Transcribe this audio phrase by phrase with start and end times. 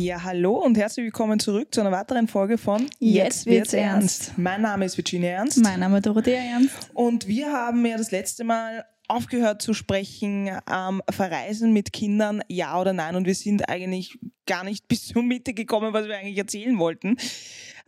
[0.00, 4.32] Ja, hallo und herzlich willkommen zurück zu einer weiteren Folge von Jetzt wird's ernst.
[4.36, 6.90] Mein Name ist Virginia Ernst Mein Name ist Dorothea Ernst.
[6.94, 12.80] und wir haben ja das letzte Mal aufgehört zu sprechen, ähm, verreisen mit Kindern, ja
[12.80, 13.16] oder nein.
[13.16, 14.16] Und wir sind eigentlich
[14.46, 17.16] gar nicht bis zur Mitte gekommen, was wir eigentlich erzählen wollten.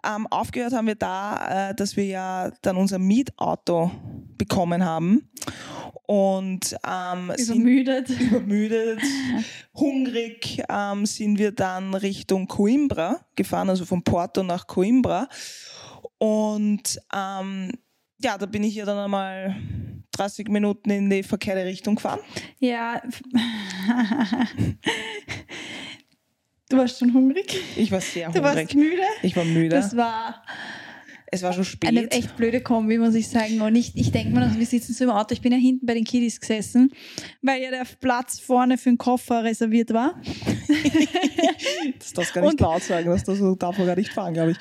[0.04, 3.90] Ähm, aufgehört haben wir da, äh, dass wir ja dann unser Mietauto
[4.38, 5.30] bekommen haben
[6.06, 8.10] und ähm, sind Übermüdet.
[8.20, 9.00] übermüdet,
[9.74, 15.28] hungrig, ähm, sind wir dann Richtung Coimbra gefahren, also von Porto nach Coimbra.
[16.18, 17.70] Und ähm,
[18.18, 19.56] ja, da bin ich ja dann einmal
[20.12, 22.20] 30 Minuten in die verkehrte Richtung gefahren.
[22.58, 23.00] Ja.
[26.70, 27.60] Du warst schon hungrig.
[27.76, 28.74] Ich war sehr Du warst hungrig.
[28.76, 29.02] müde.
[29.22, 29.68] Ich war müde.
[29.76, 30.42] Das war
[31.32, 31.88] es war schon spät.
[31.90, 33.60] eine echt blöde Kombi, muss ich sagen.
[33.60, 35.32] Und ich, ich denke mal, also wir sitzen so im Auto.
[35.32, 36.90] Ich bin ja hinten bei den Kiddies gesessen,
[37.42, 40.20] weil ja der Platz vorne für den Koffer reserviert war.
[41.98, 44.34] das darfst gar nicht Und- laut sagen, dass du so darf man gar nicht fahren,
[44.34, 44.58] glaube ich.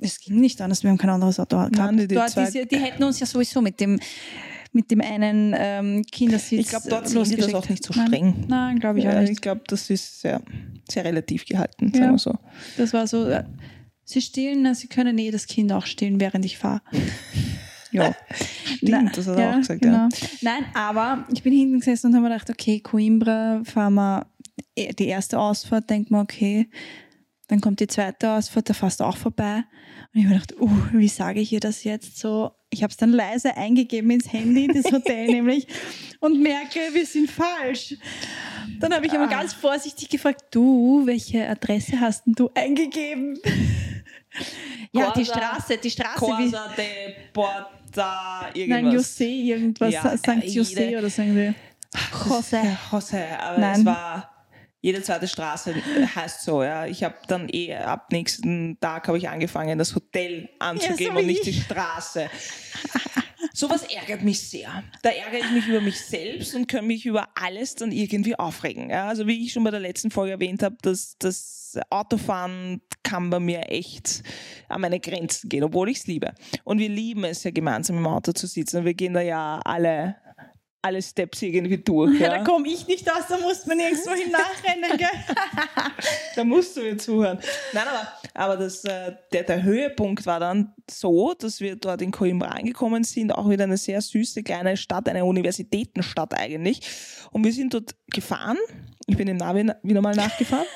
[0.00, 1.76] Es ging nicht anders, wir haben kein anderes Auto gehabt.
[1.76, 4.00] Nein, die- die dort ist die hätten uns ja sowieso mit dem,
[4.72, 8.06] mit dem einen ähm, Kindersitz Ich glaube, dort sind das auch nicht so Nein.
[8.06, 8.44] streng.
[8.48, 9.32] Nein, glaube ich auch Ja, nicht.
[9.32, 10.42] ich glaube, das ist sehr,
[10.90, 12.00] sehr relativ gehalten, Ja.
[12.00, 12.38] sagen wir so.
[12.78, 13.44] Das war so, äh,
[14.04, 16.80] sie stillen, na, sie können eh das Kind auch stillen, während ich fahre.
[17.94, 18.16] Ja.
[18.78, 20.08] Stimmt, das hat er auch gesagt, ja.
[20.40, 24.26] Nein, aber ich bin hinten gesessen und habe mir gedacht, okay, Coimbra fahren wir
[24.74, 26.70] eh, die erste Ausfahrt, denk mal, okay,
[27.48, 29.56] dann kommt die zweite Ausfahrt, da fährst du auch vorbei.
[30.14, 32.52] Und ich habe mir gedacht, uh, wie sage ich ihr das jetzt so?
[32.74, 35.66] Ich habe es dann leise eingegeben ins Handy, das Hotel nämlich,
[36.20, 37.96] und merke, wir sind falsch.
[38.80, 39.30] Dann habe ich aber Ah.
[39.30, 43.38] ganz vorsichtig gefragt, du, welche Adresse hast denn du eingegeben?
[44.92, 46.20] ja, die Corsa- Straße, die Straße.
[46.20, 49.20] wie, Corsa de Porta nein, irgendwas.
[49.20, 50.28] José, irgendwas, Ja, St.
[50.28, 51.54] äh, José jede- oder sagen sie.
[52.26, 52.76] José.
[52.90, 53.80] José, aber Nein.
[53.80, 54.31] es war
[54.82, 55.74] jede zweite Straße
[56.14, 56.86] heißt so, ja.
[56.86, 61.26] Ich habe dann eh ab nächsten Tag habe ich angefangen, das Hotel anzugeben so und
[61.26, 62.28] nicht die Straße.
[63.54, 64.82] Sowas ärgert mich sehr.
[65.02, 68.90] Da ärgere ich mich über mich selbst und kann mich über alles dann irgendwie aufregen.
[68.90, 73.30] Ja, also wie ich schon bei der letzten Folge erwähnt habe, dass das Autofahren kann
[73.30, 74.22] bei mir echt
[74.68, 76.34] an meine Grenzen gehen, obwohl ich es liebe.
[76.64, 78.84] Und wir lieben es ja gemeinsam im Auto zu sitzen.
[78.84, 80.16] Wir gehen da ja alle,
[80.82, 82.20] alle Steps irgendwie durch.
[82.20, 85.08] Ja, da komme ich nicht aus, da muss man irgendwo hin nachrennen, gell?
[86.36, 87.38] da musst du mir zuhören.
[87.72, 92.10] Nein, aber, aber das, äh, der, der Höhepunkt war dann so, dass wir dort in
[92.10, 96.80] Coimbra angekommen sind, auch wieder eine sehr süße kleine Stadt, eine Universitätenstadt eigentlich.
[97.30, 98.58] Und wir sind dort gefahren.
[99.06, 100.66] Ich bin im Navi wieder mal nachgefahren.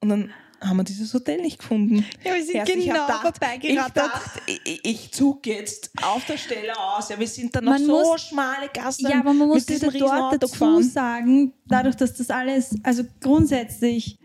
[0.00, 2.04] Und dann haben wir dieses Hotel nicht gefunden.
[2.24, 4.10] Ja, wir sind Erst ich genau vorbeigerattert.
[4.46, 7.08] Ich, dachte, ich, ich zog jetzt auf der Stelle aus.
[7.10, 9.90] Ja, wir sind dann noch Man so muss- schmale Gassen Ja, aber man muss wieder
[9.90, 14.18] dort dazu sagen, dadurch, dass das alles, also grundsätzlich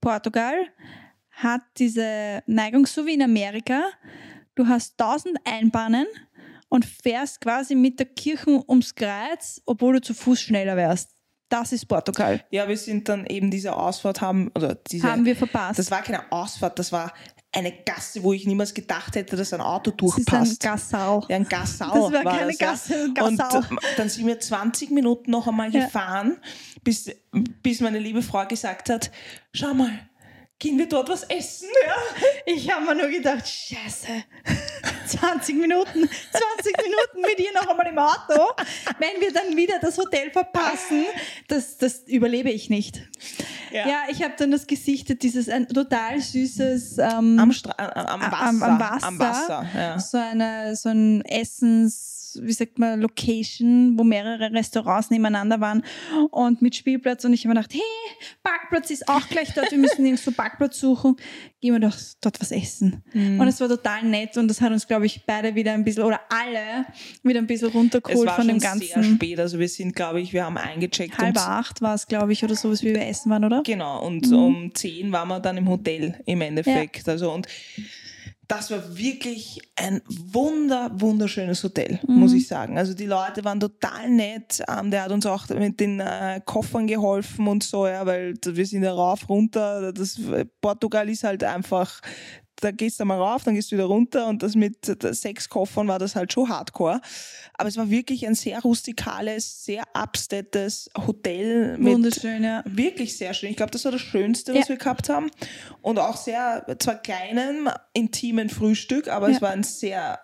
[0.00, 0.54] Portugal
[1.30, 3.82] hat diese Neigung, so wie in Amerika,
[4.54, 6.06] du hast 1000 Einbahnen
[6.68, 11.13] und fährst quasi mit der Kirche ums Kreuz, obwohl du zu Fuß schneller wärst.
[11.54, 12.44] Das ist Portugal.
[12.50, 15.78] Ja, wir sind dann eben diese Ausfahrt haben, oder diese, Haben wir verpasst.
[15.78, 17.12] Das war keine Ausfahrt, das war
[17.52, 20.60] eine Gasse, wo ich niemals gedacht hätte, dass ein Auto Das ist ein durchpasst.
[20.60, 21.24] Gassau.
[21.28, 21.84] ja, ein Gassau.
[22.10, 22.66] Das war war keine das, ja.
[22.70, 23.58] Gasse, ein Und Gassau.
[23.60, 23.64] äh,
[23.96, 25.84] dann sind wir 20 Minuten noch einmal Ja.
[25.84, 26.38] gefahren,
[26.82, 27.08] bis,
[27.62, 29.12] bis meine liebe Frau gesagt hat,
[29.52, 29.90] schau mal,
[30.58, 31.68] gehen wir dort was essen?
[31.86, 31.94] Ja.
[32.46, 34.08] Ich habe mir nur gedacht, scheiße,
[35.06, 38.54] 20 Minuten, 20 Minuten mit ihr noch einmal im Auto.
[38.98, 41.04] Wenn wir dann wieder das Hotel verpassen,
[41.48, 43.02] das, das überlebe ich nicht.
[43.70, 43.88] Ja.
[43.88, 48.40] Ja, ich habe dann das gesichtet, dieses ein total süßes ähm, Am, äh, am, Wasser.
[48.40, 49.98] am, am Wasser, Am Wasser, ja.
[49.98, 55.82] so, eine, so ein Essens, wie sagt man, Location, wo mehrere Restaurants nebeneinander waren
[56.30, 57.24] und mit Spielplatz.
[57.24, 60.78] Und ich habe mir gedacht, hey, Parkplatz ist auch gleich dort, wir müssen nirgendwo Parkplatz
[60.80, 61.16] suchen.
[61.60, 63.02] Gehen wir doch dort was essen.
[63.12, 63.40] Mhm.
[63.40, 66.04] Und es war total nett und das hat uns, glaube ich, beide wieder ein bisschen,
[66.04, 66.84] oder alle,
[67.22, 69.14] wieder ein bisschen Es runtergeholt war von schon dem sehr ganzen.
[69.16, 71.18] spät, also wir sind, glaube ich, wir haben eingecheckt.
[71.18, 73.62] um Halb acht war es, glaube ich, oder sowas, wie wir essen waren, oder?
[73.64, 74.36] Genau, und Mhm.
[74.36, 77.08] um 10 waren wir dann im Hotel im Endeffekt.
[77.08, 77.46] Also und
[78.48, 82.14] das war wirklich ein wunder, wunderschönes Hotel, Mhm.
[82.16, 82.76] muss ich sagen.
[82.78, 84.62] Also die Leute waren total nett.
[84.68, 88.66] Ähm, der hat uns auch mit den äh, Koffern geholfen und so, ja, weil wir
[88.66, 89.92] sind ja rauf, runter.
[89.92, 90.20] Das,
[90.60, 92.00] Portugal ist halt einfach
[92.60, 94.76] da gehst du mal rauf, dann gehst du wieder runter und das mit
[95.14, 97.00] sechs Koffern war das halt schon hardcore.
[97.58, 102.62] Aber es war wirklich ein sehr rustikales, sehr upstettes Hotel mit Wunderschön, ja.
[102.66, 103.50] wirklich sehr schön.
[103.50, 104.68] Ich glaube, das war das Schönste, was Ja.
[104.70, 105.30] wir gehabt haben.
[105.82, 109.36] Und auch sehr, zwar kleinen, intimen Frühstück, aber Ja.
[109.36, 110.20] es war ein sehr,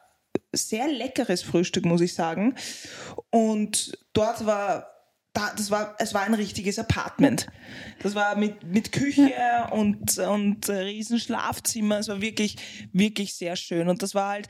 [0.53, 2.55] sehr leckeres Frühstück, muss ich sagen.
[3.31, 4.87] Und dort war
[5.33, 7.47] da, das war, es war ein richtiges Apartment.
[8.03, 9.33] Das war mit, mit Küche
[9.71, 12.01] und, und äh, riesen Schlafzimmer.
[12.01, 12.57] Es war wirklich,
[12.93, 13.89] wirklich sehr schön.
[13.89, 14.49] Und das war halt,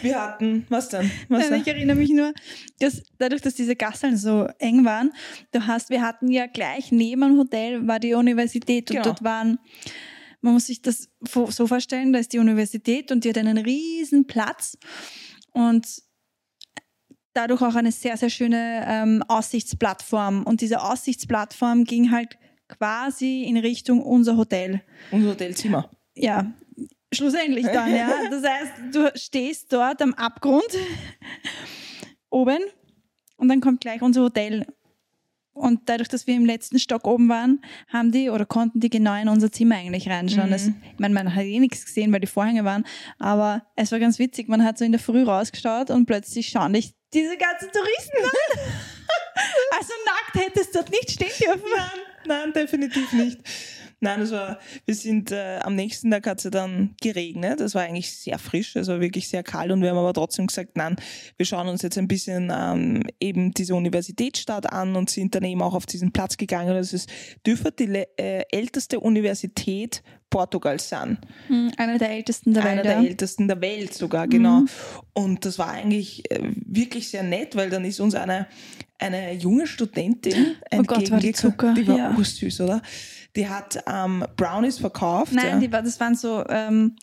[0.00, 1.10] wir hatten, was denn?
[1.28, 2.32] Was Nein, ich erinnere mich nur,
[2.78, 5.12] dass dadurch, dass diese Gasseln so eng waren,
[5.52, 9.04] du hast, wir hatten ja gleich neben dem Hotel war die Universität und Genau.
[9.04, 9.58] dort waren,
[10.40, 11.10] man muss sich das
[11.50, 14.78] so vorstellen, da ist die Universität und die hat einen riesen Platz
[15.52, 15.86] und
[17.36, 20.42] dadurch auch eine sehr, sehr schöne ähm, Aussichtsplattform.
[20.44, 22.38] Und diese Aussichtsplattform ging halt
[22.68, 24.82] quasi in Richtung unser Hotel.
[25.10, 25.90] Unser Hotelzimmer.
[26.14, 26.52] Ja,
[27.12, 28.08] schlussendlich dann, ja.
[28.30, 30.66] Das heißt, du stehst dort am Abgrund
[32.30, 32.58] oben
[33.36, 34.66] und dann kommt gleich unser Hotel.
[35.52, 39.14] Und dadurch, dass wir im letzten Stock oben waren, haben die oder konnten die genau
[39.18, 40.48] in unser Zimmer eigentlich reinschauen.
[40.48, 40.52] Mhm.
[40.52, 42.84] Das, ich meine, man hat eh nichts gesehen, weil die Vorhänge waren,
[43.18, 44.48] aber es war ganz witzig.
[44.48, 48.60] Man hat so in der Früh rausgeschaut und plötzlich schauen dich diese ganzen Touristen an.
[49.70, 51.70] also nackt hättest du dort nicht stehen dürfen.
[51.74, 53.40] Nein, nein, definitiv nicht.
[54.00, 57.60] Nein, das war, wir sind äh, am nächsten Tag hat es ja dann geregnet.
[57.60, 60.46] Es war eigentlich sehr frisch, es war wirklich sehr kalt und wir haben aber trotzdem
[60.46, 60.96] gesagt, nein,
[61.38, 65.62] wir schauen uns jetzt ein bisschen ähm, eben diese Universitätsstadt an und sind dann eben
[65.62, 66.74] auch auf diesen Platz gegangen.
[66.74, 67.08] Das ist
[67.46, 71.18] dürfte die äh, älteste Universität Portugals sein.
[71.46, 72.84] Hm, Einer der ältesten der Einer Welt.
[72.84, 73.00] der ja.
[73.00, 73.06] Mhm.
[73.06, 74.64] ältesten der Welt sogar, genau.
[75.14, 78.46] Und das war eigentlich äh, wirklich sehr nett, weil dann ist uns eine,
[78.98, 81.32] eine junge Studentin Oh Gott, war die.
[81.32, 82.14] Zucker, Die war ja.
[82.16, 82.82] ursüß, oder?
[83.34, 85.32] Die hat ähm, Brownies verkauft.
[85.32, 85.58] Nein, ja.
[85.58, 86.96] die war, das waren so ähm,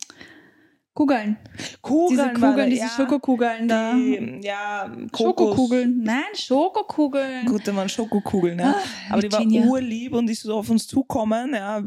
[0.96, 1.38] Kugeln.
[1.82, 3.94] Kugeln, diese Kugeln, diese ja, Schokokugeln da.
[3.96, 5.18] Die, ja, Kokos.
[5.56, 6.04] Schokokugeln.
[6.04, 7.46] Nein, Schokokugeln.
[7.48, 8.76] Gut, da waren Schokokugeln, ja.
[8.78, 9.66] Ah, aber die war Virginia.
[9.66, 11.82] urlieb und ist so auf uns zukommen, ja,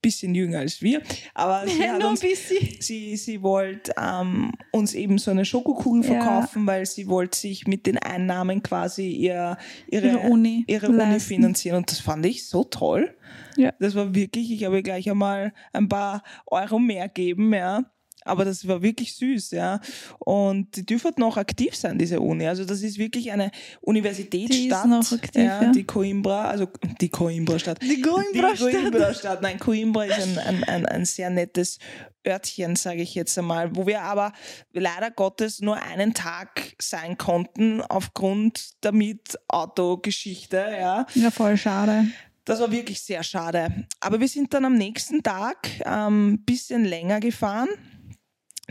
[0.00, 1.02] bisschen jünger als wir,
[1.34, 2.66] aber sie hat Nur ein uns bisschen.
[2.80, 6.22] Sie, sie wollte ähm, uns eben so eine Schokokugel Ja.
[6.22, 9.58] verkaufen, weil sie wollte sich mit den Einnahmen quasi ihr,
[9.88, 11.76] ihre, Ihre Uni ihre Uni finanzieren.
[11.76, 13.14] Und das fand ich so toll.
[13.56, 13.72] Ja.
[13.78, 17.84] Das war wirklich, ich habe gleich einmal ein paar Euro mehr geben, ja.
[18.24, 19.80] Aber das war wirklich süß, ja.
[20.18, 22.46] Und die dürfte noch aktiv sein, diese Uni.
[22.46, 23.50] Also das ist wirklich eine
[23.80, 24.58] Universitätsstadt.
[24.58, 25.72] Die ist noch aktiv, ja.
[25.72, 26.68] Die Coimbra, also
[27.00, 27.82] die Coimbra-Stadt.
[27.82, 28.72] Die Coimbra-Stadt.
[28.72, 29.42] Die Coimbra-Stadt.
[29.42, 31.78] Nein, Coimbra ist ein, ein, ein, ein sehr nettes
[32.26, 34.32] Örtchen, sage ich jetzt einmal, wo wir aber
[34.72, 41.06] leider Gottes nur einen Tag sein konnten aufgrund der Mietauto-Geschichte, ja.
[41.14, 42.06] Ja, voll schade.
[42.44, 43.86] Das war wirklich sehr schade.
[44.00, 47.68] Aber wir sind dann am nächsten Tag ein ähm, bisschen länger gefahren.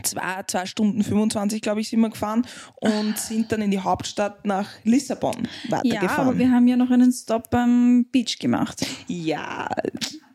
[0.02, 4.44] Zwei, zwei Stunden 25, glaube ich, sind wir gefahren und sind dann in die Hauptstadt
[4.46, 6.28] nach Lissabon Ja, weitergefahren.
[6.28, 8.84] aber wir haben ja noch einen Stop am Beach gemacht.
[9.08, 9.68] Ja,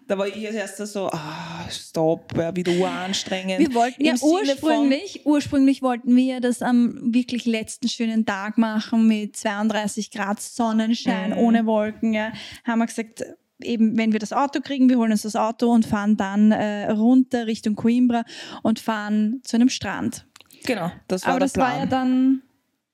[0.07, 3.57] da war ich als erster so, ah, stopp, ja, wieder uranstrengend.
[3.59, 8.23] Wir wollten ja Im Sinne ursprünglich, ursprünglich wollten wir ja das am wirklich letzten schönen
[8.23, 11.37] Tag machen mit 32 Grad Sonnenschein, Mhm.
[11.37, 12.13] ohne Wolken.
[12.13, 12.31] Ja.
[12.65, 13.23] Haben wir gesagt,
[13.61, 16.89] eben wenn wir das Auto kriegen, wir holen uns das Auto und fahren dann äh,
[16.91, 18.23] runter Richtung Coimbra
[18.63, 20.25] und fahren zu einem Strand.
[20.65, 21.71] Genau, das war Aber das Plan.
[21.71, 22.41] war ja dann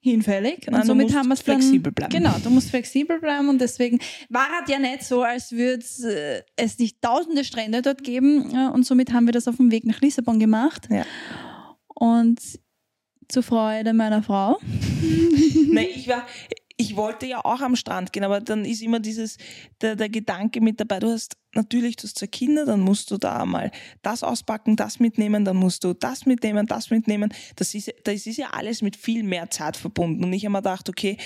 [0.03, 2.11] hinfällig Nein, und du somit musst haben wir es dann flexibel bleiben.
[2.11, 3.99] genau du musst flexibel bleiben und deswegen
[4.29, 8.69] war es ja nicht so als würde äh, es nicht tausende Strände dort geben ja,
[8.69, 11.05] und somit haben wir das auf dem Weg nach Lissabon gemacht Ja.
[11.87, 12.39] und
[13.29, 14.59] zur Freude meiner Frau
[15.71, 16.25] Nein, ich war,
[16.81, 19.37] ich wollte ja auch am Strand gehen, aber dann ist immer dieses,
[19.81, 23.17] der, der Gedanke mit dabei, du hast natürlich, du hast zwei Kinder, dann musst du
[23.17, 23.71] da mal
[24.01, 27.31] das auspacken, das mitnehmen, dann musst du das mitnehmen, das mitnehmen.
[27.55, 30.23] Das ist, das ist ja alles mit viel mehr Zeit verbunden.
[30.23, 31.17] Und ich habe mir gedacht, okay,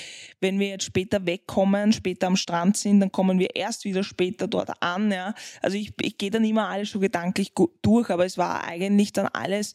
[0.42, 4.48] wenn wir jetzt später wegkommen, später am Strand sind, dann kommen wir erst wieder später
[4.48, 5.12] dort an.
[5.12, 5.34] Ja.
[5.62, 9.28] Also ich, ich gehe dann immer alles schon gedanklich durch, aber es war eigentlich dann
[9.28, 9.74] alles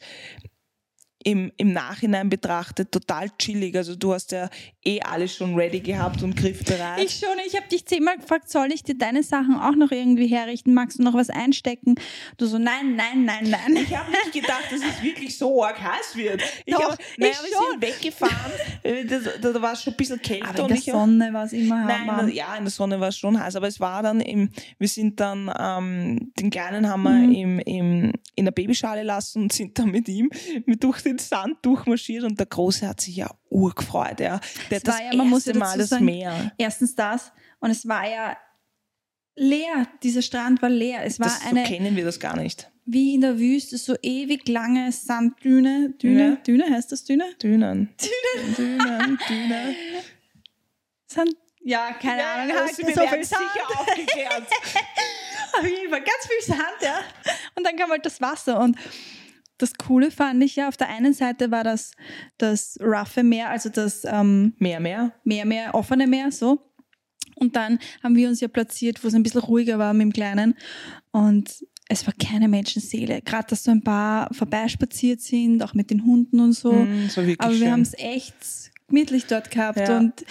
[1.22, 3.76] im, im Nachhinein betrachtet total chillig.
[3.76, 4.48] Also du hast ja
[4.84, 7.04] eh alles schon ready gehabt und griffbereit.
[7.04, 10.26] ich schon ich habe dich zehnmal gefragt soll ich dir deine Sachen auch noch irgendwie
[10.26, 11.96] herrichten magst du noch was einstecken
[12.38, 15.78] du so nein nein nein nein Ich habe nicht gedacht, dass es wirklich so arg
[15.80, 16.42] heiß wird.
[16.64, 17.70] Ich hab, naja, ich wir schon.
[17.72, 18.52] sind weggefahren.
[18.82, 20.48] Äh, Da, da, war es schon ein bisschen kälter.
[20.48, 22.20] aber in und der Sonne war es immer Nein, warm.
[22.20, 24.50] in der- ja, in der Sonne war es schon heiß, aber es war dann im,
[24.78, 27.32] wir sind dann, ähm, den Kleinen haben wir Mhm.
[27.32, 30.30] im, im, in der Babyschale lassen und sind dann mit ihm
[30.66, 34.40] mit durch den Sand durchmarschiert und der Große hat sich ja urgefreut, ja.
[34.76, 36.52] Hat das war ja, man muss ja Mal dazu das sagen, Meer.
[36.58, 38.36] Erstens das und es war ja
[39.36, 39.86] leer.
[40.02, 41.04] Dieser Strand war leer.
[41.04, 42.70] Es war Das, so eine, kennen wir das gar nicht.
[42.84, 45.90] wie in der Wüste, so ewig lange Sanddüne.
[46.02, 46.36] Düne, Ja.
[46.36, 47.24] Düne heißt das Düne?
[47.42, 47.88] Dünen.
[48.00, 48.56] Dünen.
[48.56, 49.74] Dünen, Dünen.
[51.06, 52.48] Sand, ja, keine Ja, Ahnung.
[52.56, 53.24] ja, halt sie so viel Sand.
[53.24, 54.42] sicher aufgeklärt.
[55.58, 57.00] Auf jeden Fall ganz viel Sand, ja.
[57.56, 58.60] Und dann kam halt das Wasser.
[58.60, 58.76] Und
[59.60, 61.92] das Coole fand ich ja, auf der einen Seite war das
[62.38, 65.12] das roughe Meer, also das ähm, Mehr, mehr.
[65.24, 66.70] Meer, Meer, offene Meer, so.
[67.36, 70.12] Und dann haben wir uns ja platziert, wo es ein bisschen ruhiger war mit dem
[70.12, 70.54] Kleinen.
[71.10, 73.22] Und es war keine Menschenseele.
[73.22, 76.72] Gerade, dass so ein paar vorbeispaziert sind, auch mit den Hunden und so.
[76.72, 78.34] Mm, so wirklich Aber wir haben es echt
[78.88, 79.78] gemütlich dort gehabt.
[79.78, 79.98] Ja.
[79.98, 80.24] Und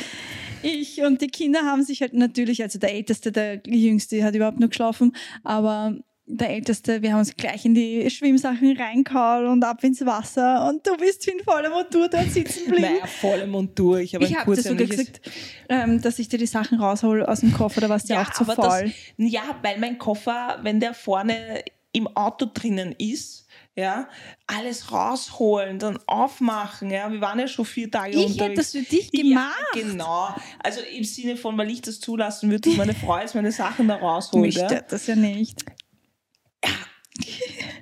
[0.62, 4.59] ich und die Kinder haben sich halt natürlich, also der Älteste, der Jüngste hat überhaupt
[4.59, 5.98] nur geschlafen, aber
[6.31, 10.86] der Älteste, wir haben uns gleich in die Schwimmsachen reingehauen und ab ins Wasser und
[10.86, 12.93] du bist in voller Montur dort sitzen geblieben.
[12.93, 14.00] Naja, volle Montur.
[14.00, 15.21] Ich habe ich habe dir sogar gesagt,
[15.69, 18.31] ähm, dass ich dir die Sachen raushole aus dem Koffer, da warst du ja, auch
[18.31, 18.55] zu faul.
[18.86, 24.07] Das, ja, weil mein Koffer, wenn der vorne im Auto drinnen ist, ja,
[24.45, 27.12] alles rausholen, dann aufmachen, ja.
[27.12, 28.41] Wir waren ja schon vier Tage ich unterwegs.
[28.43, 29.55] hätte das für dich gemacht.
[29.75, 30.36] Ja, genau.
[30.63, 33.88] Also im Sinne von, weil ich das zulassen würde, dass meine Frau jetzt meine Sachen
[33.88, 34.45] da rausholt.
[34.45, 34.67] Mich Ja.
[34.67, 35.65] stört das ja nicht.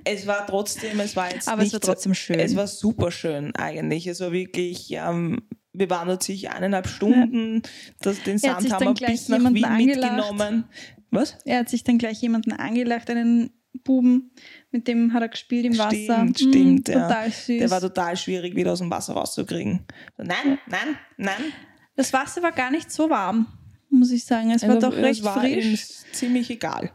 [0.03, 2.39] Es war trotzdem, es war jetzt Aber es nicht war trotzdem schön.
[2.39, 4.07] Es war super schön eigentlich.
[4.07, 5.41] Es war wirklich, ähm,
[5.73, 7.61] wir waren sich eineinhalb Stunden,
[7.99, 10.13] das, den Sand haben wir bis nach Wien angelacht.
[10.15, 10.65] mitgenommen.
[11.11, 11.37] Was?
[11.45, 13.51] Er hat sich dann gleich jemanden angelacht, einen
[13.83, 14.31] Buben,
[14.71, 16.25] mit dem hat er gespielt im Wasser.
[16.35, 17.01] Stimmt, stimmt, ja.
[17.07, 17.59] Total süß.
[17.59, 19.85] Der war total schwierig, wieder aus dem Wasser rauszukriegen.
[20.17, 21.53] Nein, nein, nein.
[21.95, 23.45] das Wasser war gar nicht so warm,
[23.89, 24.51] muss ich sagen.
[24.51, 25.85] Es war Also, doch recht es war frisch.
[26.11, 26.91] ziemlich egal.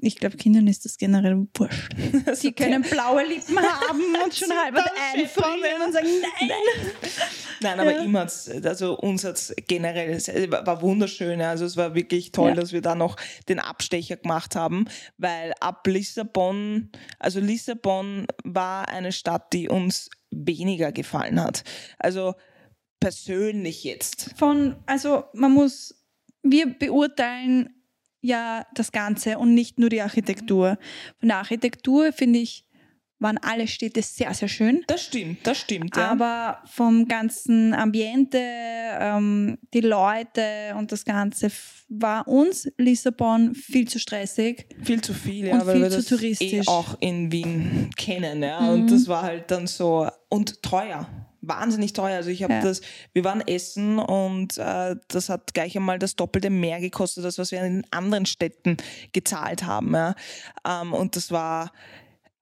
[0.00, 1.94] Ich glaube, Kindern ist das generell wurscht.
[2.34, 4.76] Sie können blaue Lippen haben und schon halb
[5.14, 6.50] einfrieren und sagen, nein.
[7.60, 8.12] Nein, aber Ja.
[8.20, 11.40] hat's, also uns hat's generell, es war wunderschön.
[11.40, 12.54] Also es war wirklich toll, Ja.
[12.54, 13.16] dass wir da noch
[13.48, 14.86] den Abstecher gemacht haben,
[15.18, 21.64] weil ab Lissabon, also Lissabon war eine Stadt, die uns weniger gefallen hat.
[21.98, 22.34] Also
[23.00, 24.34] persönlich jetzt.
[24.36, 25.94] Von, also man muss,
[26.42, 27.75] wir beurteilen
[28.26, 30.78] ja das Ganze und nicht nur die Architektur.
[31.18, 32.66] Von der Architektur finde ich,
[33.18, 34.82] waren alle Städte sehr, sehr schön.
[34.88, 35.96] Das stimmt, das stimmt.
[35.96, 36.10] Ja.
[36.10, 41.50] Aber vom ganzen Ambiente, ähm, die Leute und das Ganze
[41.88, 44.66] war uns Lissabon viel zu stressig.
[44.82, 46.52] Viel zu viel, Und ja, weil viel wir zu das touristisch.
[46.52, 48.60] eh auch in Wien kennen, ja.
[48.60, 48.68] Mhm.
[48.68, 51.08] Und das war halt dann so und teuer.
[51.48, 52.16] Wahnsinnig teuer.
[52.16, 52.60] Also ich habe Ja.
[52.62, 52.80] das,
[53.12, 57.52] wir waren essen und äh, das hat gleich einmal das Doppelte mehr gekostet, als was
[57.52, 58.76] wir in den anderen Städten
[59.12, 59.94] gezahlt haben.
[59.94, 60.14] Ja.
[60.66, 61.72] Ähm, und das war,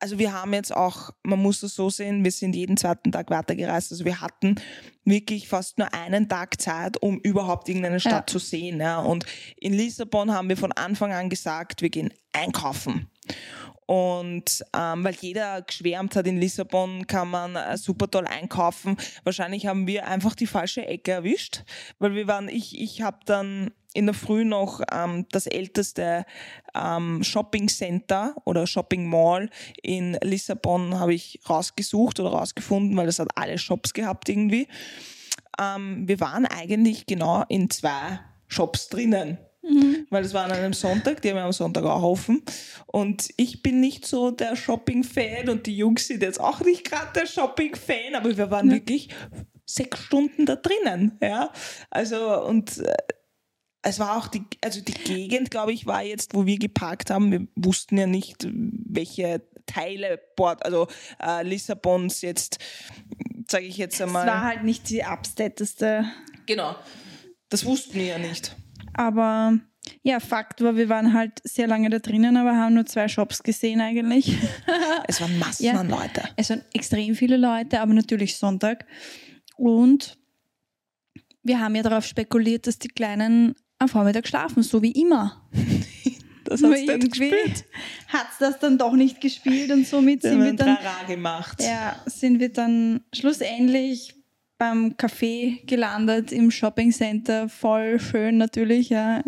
[0.01, 3.31] also wir haben jetzt auch, man muss es so sehen, wir sind jeden zweiten Tag
[3.31, 3.93] weitergereist.
[3.93, 4.57] Also wir hatten
[5.05, 8.81] wirklich fast nur einen Tag Zeit, um überhaupt irgendeine Stadt zu sehen.
[8.81, 8.99] Ja.
[9.01, 9.25] Und
[9.57, 13.09] in Lissabon haben wir von Anfang an gesagt, wir gehen einkaufen.
[13.87, 18.97] Und ähm, weil jeder geschwärmt hat, in Lissabon kann man äh, super toll einkaufen.
[19.25, 21.65] Wahrscheinlich haben wir einfach die falsche Ecke erwischt,
[21.99, 26.25] weil wir waren, ich, ich habe dann in der Früh noch ähm, das älteste
[26.75, 29.49] ähm, Shopping Center oder Shopping Mall
[29.83, 34.67] in Lissabon habe ich rausgesucht oder rausgefunden, weil das hat alle Shops gehabt irgendwie.
[35.61, 39.39] Ähm, wir waren eigentlich genau in zwei Shops drinnen
[40.11, 42.43] weil das war an einem Sonntag, die haben ja am Sonntag auch offen.
[42.87, 47.13] Und ich bin nicht so der Shopping-Fan und die Jungs sind jetzt auch nicht gerade
[47.15, 49.09] der Shopping-Fan, aber wir waren wirklich
[49.67, 51.19] sechs Stunden da drinnen.
[51.23, 51.51] Ja?
[51.91, 52.95] Also, und äh,
[53.83, 57.31] es war auch die, also die Gegend, glaube ich, war jetzt, wo wir geparkt haben.
[57.33, 60.89] Wir wussten ja nicht, welche Teile Port, also
[61.23, 62.59] äh, Lissabons jetzt,
[63.49, 64.27] sage ich jetzt Es einmal.
[64.27, 66.05] war halt nicht die abstätteste.
[66.47, 66.77] genau.
[67.51, 68.57] Das wussten wir ja nicht.
[68.95, 69.59] Aber
[70.03, 73.43] ja, Fakt war, wir waren halt sehr lange da drinnen, aber haben nur zwei Shops
[73.43, 74.37] gesehen eigentlich.
[75.09, 75.75] Es waren Massen Ja.
[75.75, 76.23] an Leute.
[76.37, 78.87] Es waren extrem viele Leute, aber natürlich Sonntag.
[79.57, 80.19] Und
[81.43, 85.49] wir haben ja darauf spekuliert, dass die Kleinen am Vormittag schlafen, so wie immer.
[86.47, 87.65] Das hat's nicht irgendwie gespielt.
[88.09, 91.63] hat es das dann doch nicht gespielt und somit Wir sind wir dann, Trara gemacht.
[91.63, 94.15] ja, sind wir dann schlussendlich
[94.59, 97.49] beim Café gelandet im Shopping Center.
[97.49, 99.23] Voll schön natürlich, ja.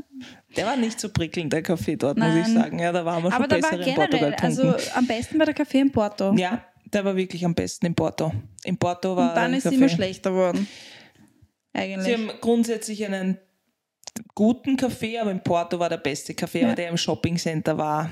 [0.56, 2.54] Der war nicht so prickelnd, der Kaffee dort, muss ich Nein.
[2.54, 2.78] sagen.
[2.78, 4.74] Ja, da waren wir schon Aber da war besser in Portugal generell, getrunken.
[4.78, 6.32] also am besten war der Café in Porto.
[6.36, 8.32] ja, der war wirklich am besten in Porto.
[8.64, 10.66] In Porto war und dann ist es immer schlechter geworden.
[11.74, 12.14] Sie Eigentlich.
[12.14, 13.36] haben grundsätzlich einen
[14.34, 16.68] guten Kaffee, aber in Porto war der beste Kaffee, Ja.
[16.68, 18.08] aber der im Shoppingcenter war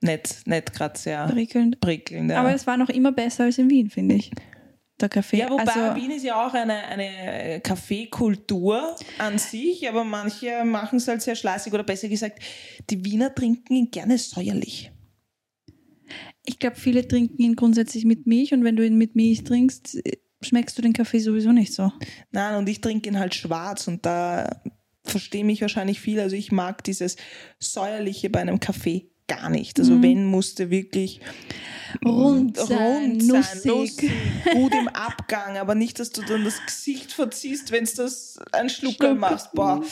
[0.00, 1.78] nicht, nicht gerade sehr Prickelnd.
[1.80, 2.30] prickelnd.
[2.30, 2.40] Ja.
[2.40, 4.30] Aber es war noch immer besser als in Wien, finde ich.
[5.00, 5.38] Der Kaffee.
[5.38, 10.96] ja, wobei also, Wien ist ja auch eine, eine Kaffeekultur an sich, aber manche machen
[10.96, 12.42] es halt sehr schleißig oder besser gesagt,
[12.88, 14.90] die Wiener trinken ihn gerne säuerlich.
[16.46, 19.96] ich glaube, viele trinken ihn grundsätzlich mit Milch und wenn du ihn mit Milch trinkst,
[20.06, 21.92] äh, schmeckst du den Kaffee sowieso nicht so.
[22.30, 24.62] Nein, und ich trinke ihn halt schwarz und da
[25.04, 26.22] verstehen mich wahrscheinlich viele.
[26.22, 27.16] Also ich mag dieses
[27.58, 29.78] säuerliche bei einem Kaffee gar nicht.
[29.78, 31.20] Also wenn musste wirklich
[32.04, 33.64] Rund sein, rund sein, nussig.
[33.64, 34.12] nussig,
[34.52, 38.68] gut im Abgang, aber nicht, dass du dann das Gesicht verziehst, wenn du das einen
[38.68, 39.20] Schluckerl Schluck.
[39.20, 39.52] machst.
[39.54, 39.82] Boah.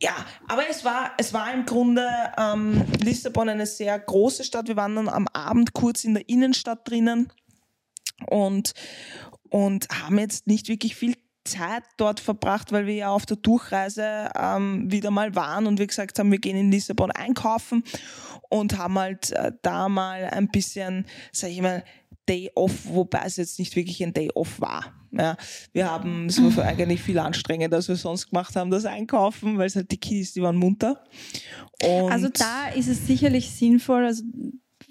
[0.00, 0.14] ja,
[0.48, 2.06] aber es war, es war im Grunde
[2.38, 4.68] ähm, Lissabon eine sehr große Stadt.
[4.68, 7.32] Wir waren dann am Abend kurz in der Innenstadt drinnen
[8.26, 8.72] und,
[9.48, 14.30] und haben jetzt nicht wirklich viel Zeit dort verbracht, weil wir ja auf der Durchreise
[14.38, 17.82] ähm, wieder mal waren und wir gesagt haben, wir gehen in Lissabon einkaufen
[18.48, 21.84] und haben halt äh, da mal ein bisschen, sag ich mal,
[22.28, 24.92] Day off, wobei es jetzt nicht wirklich ein Day off war.
[25.10, 25.36] Ja,
[25.72, 29.66] wir haben, es war eigentlich viel anstrengender, als wir sonst gemacht haben, das Einkaufen, weil
[29.66, 31.04] es halt die Kiddies, die waren munter.
[31.82, 34.22] Und Also da ist es sicherlich sinnvoll, also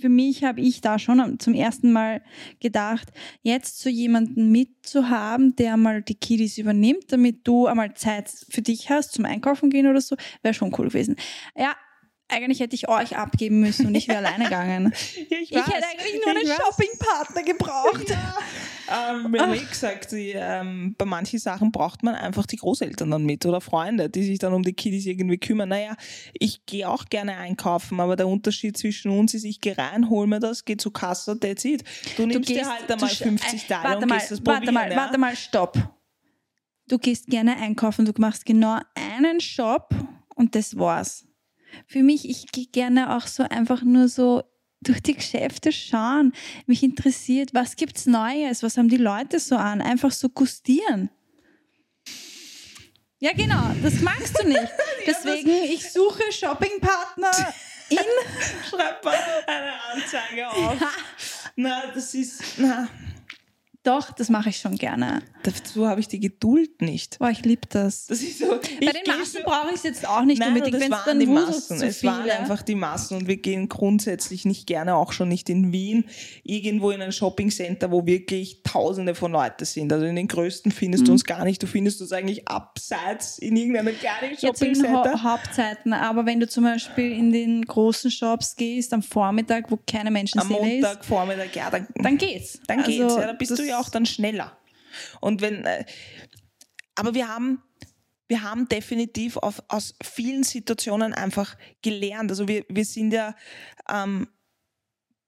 [0.01, 2.21] für mich habe ich da schon zum ersten Mal
[2.59, 3.09] gedacht,
[3.41, 8.89] jetzt so jemanden mitzuhaben, der mal die Kiddies übernimmt, damit du einmal Zeit für dich
[8.89, 11.15] hast zum Einkaufen gehen oder so, wäre schon cool gewesen.
[11.55, 11.75] Ja,
[12.27, 14.93] eigentlich hätte ich euch abgeben müssen und ich wäre alleine gegangen.
[15.29, 16.53] Ja, Ich hätte eigentlich nur einen ich.
[16.53, 18.15] Shoppingpartner gebraucht.
[18.93, 23.45] Ähm, eh gesagt, die, ähm, bei manchen Sachen braucht man einfach die Großeltern dann mit
[23.45, 25.69] oder Freunde, die sich dann um die Kiddies irgendwie kümmern.
[25.69, 25.95] Naja,
[26.33, 30.27] ich gehe auch gerne einkaufen, aber der Unterschied zwischen uns ist, ich gehe rein, hol
[30.27, 31.83] mir das, gehe zu Kasse, that's it.
[32.17, 34.45] Du nimmst dir halt einmal du sch- 50 äh, Teile warte und mal, gehst das
[34.45, 34.73] warte probieren.
[34.73, 34.97] mal, ja?
[34.97, 35.77] warte mal, stopp.
[36.87, 39.89] Du gehst gerne einkaufen, du machst genau einen Shop
[40.35, 41.25] und das war's.
[41.87, 44.43] Für mich, ich gehe gerne auch so einfach nur so
[44.81, 46.33] durch die Geschäfte schauen.
[46.65, 49.81] Mich interessiert, was gibt's Neues, was haben die Leute so an?
[49.81, 51.09] Einfach so gustieren.
[53.19, 54.71] Ja, genau, das magst du nicht.
[55.05, 57.53] Deswegen, ich suche Shoppingpartner
[57.89, 57.97] in
[58.67, 60.77] Schreib mal eine Anzeige auf.
[61.55, 62.87] Na, das ist, na,
[63.83, 65.23] Doch, das mache ich schon gerne.
[65.43, 67.17] dazu habe ich die Geduld nicht.
[67.17, 68.05] Boah, ich liebe das.
[68.05, 70.93] Das ist so, Bei den Massen brauche ich es jetzt auch nicht Nein, unbedingt, wenn
[70.93, 71.79] es dann die Massen.
[71.79, 75.49] zu Es waren einfach die Massen und wir gehen grundsätzlich nicht gerne, auch schon nicht
[75.49, 76.05] in Wien,
[76.43, 79.91] irgendwo in ein Shoppingcenter, wo wirklich Tausende von Leuten sind.
[79.91, 81.05] Also in den größten findest Mhm.
[81.07, 81.63] du uns gar nicht.
[81.63, 85.23] Du findest uns eigentlich abseits in irgendeinem kleinen Shoppingcenter.
[85.23, 89.79] ha Hauptzeiten, aber wenn du zum Beispiel in den großen Shops gehst am Vormittag, wo
[89.87, 92.59] keine Am Menschenseele ist, Montag, Vormittag, ja, dann, dann geht's.
[92.67, 93.01] dann geht's.
[93.03, 94.57] Also, Ja, dann bist du das- ja auch dann schneller.
[95.19, 95.85] Und wenn, äh,
[96.95, 97.63] aber wir haben,
[98.27, 102.31] wir haben definitiv auf, aus vielen Situationen einfach gelernt.
[102.31, 103.35] Also wir, wir sind ja,
[103.91, 104.27] ähm,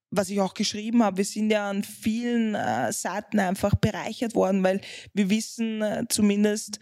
[0.10, 4.64] was ich auch geschrieben habe, wir sind ja an vielen äh, Seiten einfach bereichert worden,
[4.64, 4.80] weil
[5.14, 6.80] wir wissen äh, zumindest,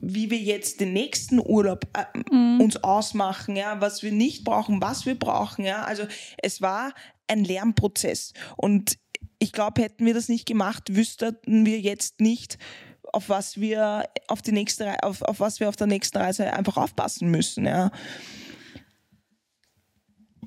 [0.00, 2.18] wie wir jetzt den nächsten Urlaub äh,
[2.62, 5.84] uns ausmachen, ja, was wir nicht brauchen, was wir brauchen, ja.
[5.84, 6.04] Also
[6.36, 6.92] es war
[7.26, 8.98] ein Lernprozess und
[9.42, 12.58] ich glaube, hätten wir das nicht gemacht, wüssten wir jetzt nicht,
[13.12, 16.76] auf was wir auf die nächste auf, auf was wir auf der nächsten Reise einfach
[16.76, 17.90] aufpassen müssen, ja.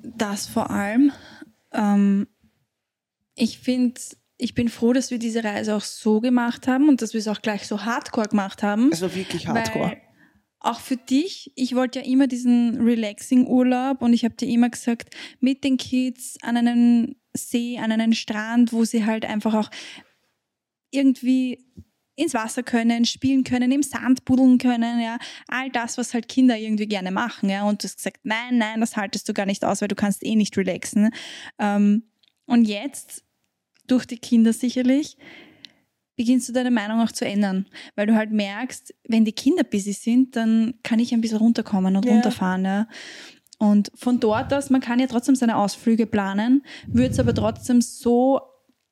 [0.02, 1.12] Das vor allem.
[1.72, 2.26] Ähm,
[3.34, 4.00] ich finde,
[4.38, 7.28] ich bin froh, dass wir diese Reise auch so gemacht haben und dass wir es
[7.28, 8.90] auch gleich so hardcore gemacht haben.
[8.98, 9.98] War wirklich hardcore.
[10.60, 14.70] Auch für dich, ich wollte ja immer diesen relaxing Urlaub und ich habe dir immer
[14.70, 19.70] gesagt, mit den Kids an einen See, an einen Strand, wo sie halt einfach auch
[20.90, 21.64] irgendwie
[22.16, 25.18] ins Wasser können, spielen können, im Sand buddeln können, ja,
[25.48, 28.80] all das, was halt Kinder irgendwie gerne machen, ja, und du hast gesagt, nein, nein,
[28.80, 31.10] das haltest du gar nicht aus, weil du kannst eh nicht relaxen.
[31.58, 32.04] Ähm,
[32.46, 33.22] und jetzt,
[33.86, 35.18] durch die Kinder sicherlich,
[36.16, 39.92] beginnst du deine Meinung auch zu ändern, weil du halt merkst, wenn die Kinder busy
[39.92, 42.12] sind, dann kann ich ein bisschen runterkommen und Ja.
[42.12, 42.88] runterfahren, ja.
[43.58, 47.80] Und von dort aus, man kann ja trotzdem seine Ausflüge planen, würde es aber trotzdem
[47.80, 48.40] so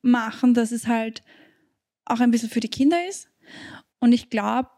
[0.00, 1.22] machen, dass es halt
[2.06, 3.28] auch ein bisschen für die Kinder ist.
[4.00, 4.68] Und ich glaube,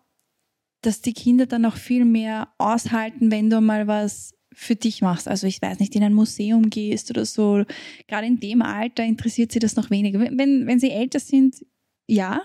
[0.83, 5.29] dass die Kinder dann auch viel mehr aushalten, wenn du mal was für dich machst.
[5.29, 7.65] Also ich weiß nicht, in ein Museum gehst oder so.
[8.09, 10.19] Gerade in dem Alter interessiert sie das noch weniger.
[10.19, 11.65] Wenn, wenn, sie älter sind,
[12.07, 12.43] ja,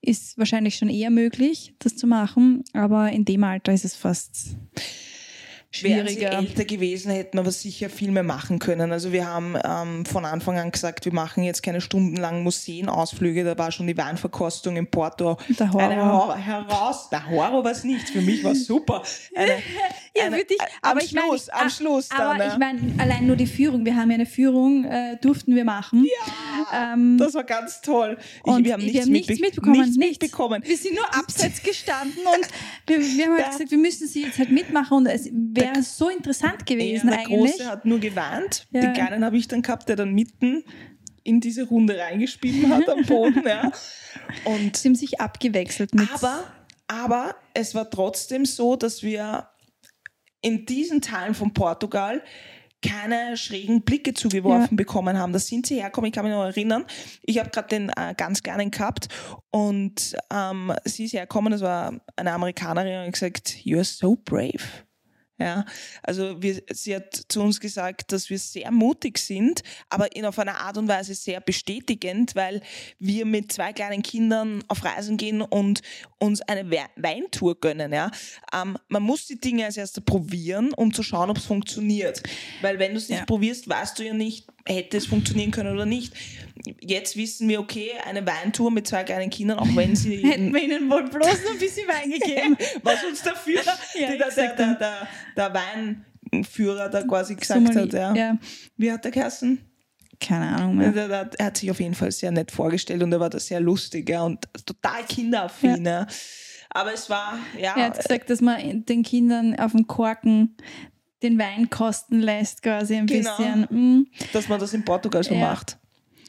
[0.00, 2.64] ist wahrscheinlich schon eher möglich, das zu machen.
[2.72, 4.56] Aber in dem Alter ist es fast
[5.82, 6.38] Wären sie schwieriger.
[6.38, 8.92] älter gewesen, hätten wir aber sicher viel mehr machen können.
[8.92, 13.44] Also wir haben ähm, von Anfang an gesagt, wir machen jetzt keine stundenlangen Museenausflüge.
[13.44, 15.36] Da war schon die Weinverkostung in Porto.
[15.58, 15.82] Der Horror.
[15.88, 17.08] Eine Horror heraus.
[17.10, 18.08] Der Horror war es nicht.
[18.10, 19.02] Für mich war es super.
[19.34, 19.52] Eine,
[20.16, 20.60] Ja, eine, für dich.
[20.60, 22.20] am Aber ich meine, Schluss, am ah, Schluss dann.
[22.20, 22.52] Aber ja.
[22.52, 23.84] ich meine, allein nur die Führung.
[23.84, 26.04] Wir haben ja eine Führung, äh, durften wir machen.
[26.04, 26.92] Ja.
[26.94, 28.16] Ähm, das war ganz toll.
[28.20, 29.80] Ich, und wir haben nichts, nichts mitbe- mitbekommen.
[29.80, 30.22] Nichts nichts.
[30.22, 30.62] mitbekommen.
[30.64, 32.46] Wir sind nur abseits gestanden und
[32.86, 33.50] wir, wir haben halt Ja.
[33.50, 37.52] gesagt, wir müssen sie jetzt halt mitmachen und es wäre so interessant gewesen der eigentlich.
[37.52, 38.66] Große hat nur gewarnt.
[38.70, 38.80] Ja.
[38.80, 40.64] Den Kleinen habe ich dann gehabt, der dann mitten
[41.22, 43.42] in diese Runde reingespielt hat am Boden.
[43.46, 43.72] Ja.
[44.44, 46.10] Und Sie haben sich abgewechselt mit.
[46.12, 46.44] Aber,
[46.86, 49.48] aber es war trotzdem so, dass wir
[50.42, 52.22] in diesen Teilen von Portugal
[52.84, 55.32] keine schrägen Blicke zugeworfen bekommen haben.
[55.32, 56.08] Das sind sie herkommen.
[56.08, 56.84] Ich kann mich noch erinnern.
[57.22, 59.08] Ich habe gerade den äh, ganz kleinen gehabt
[59.50, 61.50] und ähm, sie ist herkommen.
[61.50, 64.83] Das war eine Amerikanerin und hat gesagt, you're so brave.
[65.36, 65.64] Ja,
[66.02, 70.38] also wir, sie hat zu uns gesagt, dass wir sehr mutig sind, aber in auf
[70.38, 72.62] eine Art und Weise sehr bestätigend, weil
[73.00, 75.82] wir mit zwei kleinen Kindern auf Reisen gehen und
[76.18, 77.92] uns eine We Weintour gönnen.
[77.92, 78.12] Ja,
[78.52, 82.22] ähm, man muss die Dinge als erstes probieren, um zu schauen, ob es funktioniert.
[82.62, 83.24] Weil wenn du es nicht Ja.
[83.26, 86.14] probierst, weißt du ja nicht, hätte es funktionieren können oder nicht.
[86.80, 90.62] Jetzt wissen wir, okay, eine Weintour mit zwei kleinen Kindern, auch wenn sie Hätten wir
[90.62, 92.56] ihnen wohl bloß noch ein bisschen Wein gegeben.
[92.82, 95.54] was uns Führer, Ja, der, der, der, der, der
[96.32, 97.92] Weinführer da quasi gesagt So mal- hat.
[97.92, 98.14] Ja.
[98.14, 98.38] ja.
[98.76, 99.58] Wie hat der geheißen?
[100.20, 100.92] Keine Ahnung mehr.
[100.92, 103.60] Der, er hat sich auf jeden Fall sehr nett vorgestellt und er war da sehr
[103.60, 105.84] lustig ja, und total kinderaffin.
[105.84, 106.06] Ja.
[106.70, 110.56] Aber es war, ja, Er hat gesagt, dass man den Kindern auf dem Korken
[111.24, 113.36] den Wein kosten lässt, quasi ein Genau.
[113.36, 113.66] bisschen.
[113.70, 114.06] Mm.
[114.32, 115.40] dass man das in Portugal so Ja.
[115.40, 115.76] macht.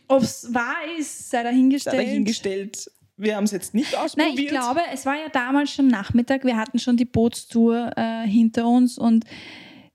[0.07, 1.97] Ob es wahr ist, sei Da dahingestellt.
[1.97, 2.91] dahingestellt.
[3.17, 4.35] Wir haben es jetzt nicht ausprobiert.
[4.35, 6.43] Nein, ich glaube, es war ja damals schon Nachmittag.
[6.43, 9.23] Wir hatten schon die Bootstour äh, hinter uns und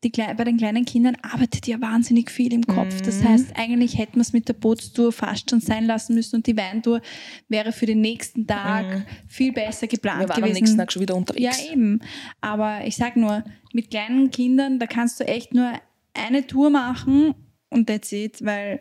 [0.03, 3.03] die, bei den kleinen Kindern arbeitet ja wahnsinnig viel im Kopf.
[3.03, 3.29] Das Mhm.
[3.29, 6.57] heißt, eigentlich hätten wir es mit der Bootstour fast schon sein lassen müssen und die
[6.57, 7.03] Weintour
[7.49, 10.23] wäre für den nächsten Tag viel besser geplant Mhm.
[10.23, 10.55] wir waren am gewesen.
[10.63, 11.67] nächsten Tag schon wieder Ja, unterwegs.
[11.71, 12.01] eben.
[12.41, 15.71] Aber ich sag nur, mit kleinen Kindern, da kannst du echt nur
[16.15, 17.35] eine Tour machen
[17.69, 18.81] und that's it, weil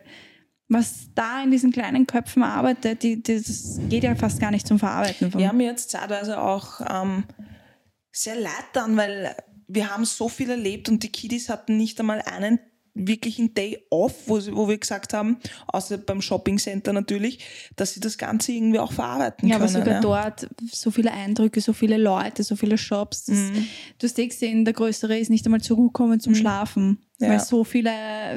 [0.70, 4.68] was da in diesen kleinen Köpfen arbeitet, die, die, das geht ja fast gar nicht
[4.68, 5.32] zum Verarbeiten.
[5.32, 5.42] Von.
[5.42, 7.24] Wir haben jetzt zeitweise auch ähm,
[8.12, 9.36] sehr leid dann, weil
[9.70, 12.60] wir haben so viel erlebt und die Kiddies hatten nicht einmal einen
[12.94, 17.40] wirklichen Day off, wo, wo wir gesagt haben, außer beim Shoppingcenter natürlich,
[17.76, 19.78] dass sie das Ganze irgendwie auch verarbeiten Ja, aber können.
[19.80, 20.02] sogar ja.
[20.02, 23.26] dort so viele Eindrücke, so viele Leute, so viele Shops.
[23.26, 23.68] Das, Mhm.
[24.00, 27.30] Du hast eh gesehen, der Größere ist nicht einmal zurückgekommen zum Schlafen, Ja.
[27.30, 27.92] weil so, viele,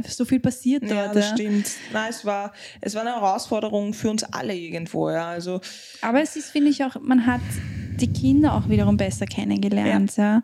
[0.09, 0.93] so viel passiert dort.
[0.93, 1.35] Ja, das ja.
[1.37, 1.67] stimmt.
[1.93, 5.11] Nein, es war, es war eine Herausforderung für uns alle irgendwo.
[5.11, 5.29] Ja.
[5.29, 5.61] Also
[6.01, 7.41] Aber es ist, finde ich, auch, man hat
[8.01, 10.17] die Kinder auch wiederum besser kennengelernt.
[10.17, 10.43] Ja.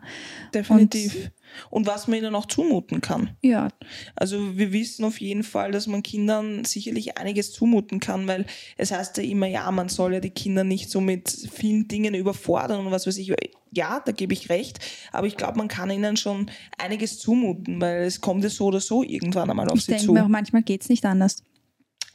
[0.53, 1.15] definitiv.
[1.15, 1.31] Und,
[1.71, 3.31] was man ihnen auch zumuten kann.
[3.41, 3.67] ja.
[4.15, 8.45] Also wir wissen auf jeden Fall, dass man Kindern sicherlich einiges zumuten kann, weil
[8.77, 12.13] es heißt ja immer, ja, man soll ja die Kinder nicht so mit vielen Dingen
[12.13, 13.33] überfordern und was weiß ich.
[13.71, 14.79] Ja, da gebe ich recht,
[15.11, 18.79] aber ich glaube, man kann ihnen schon einiges zumuten, weil es kommt ja so oder
[18.79, 20.13] so irgendwann einmal auf Ich sie denke zu.
[20.13, 21.43] mir auch, manchmal geht es nicht anders.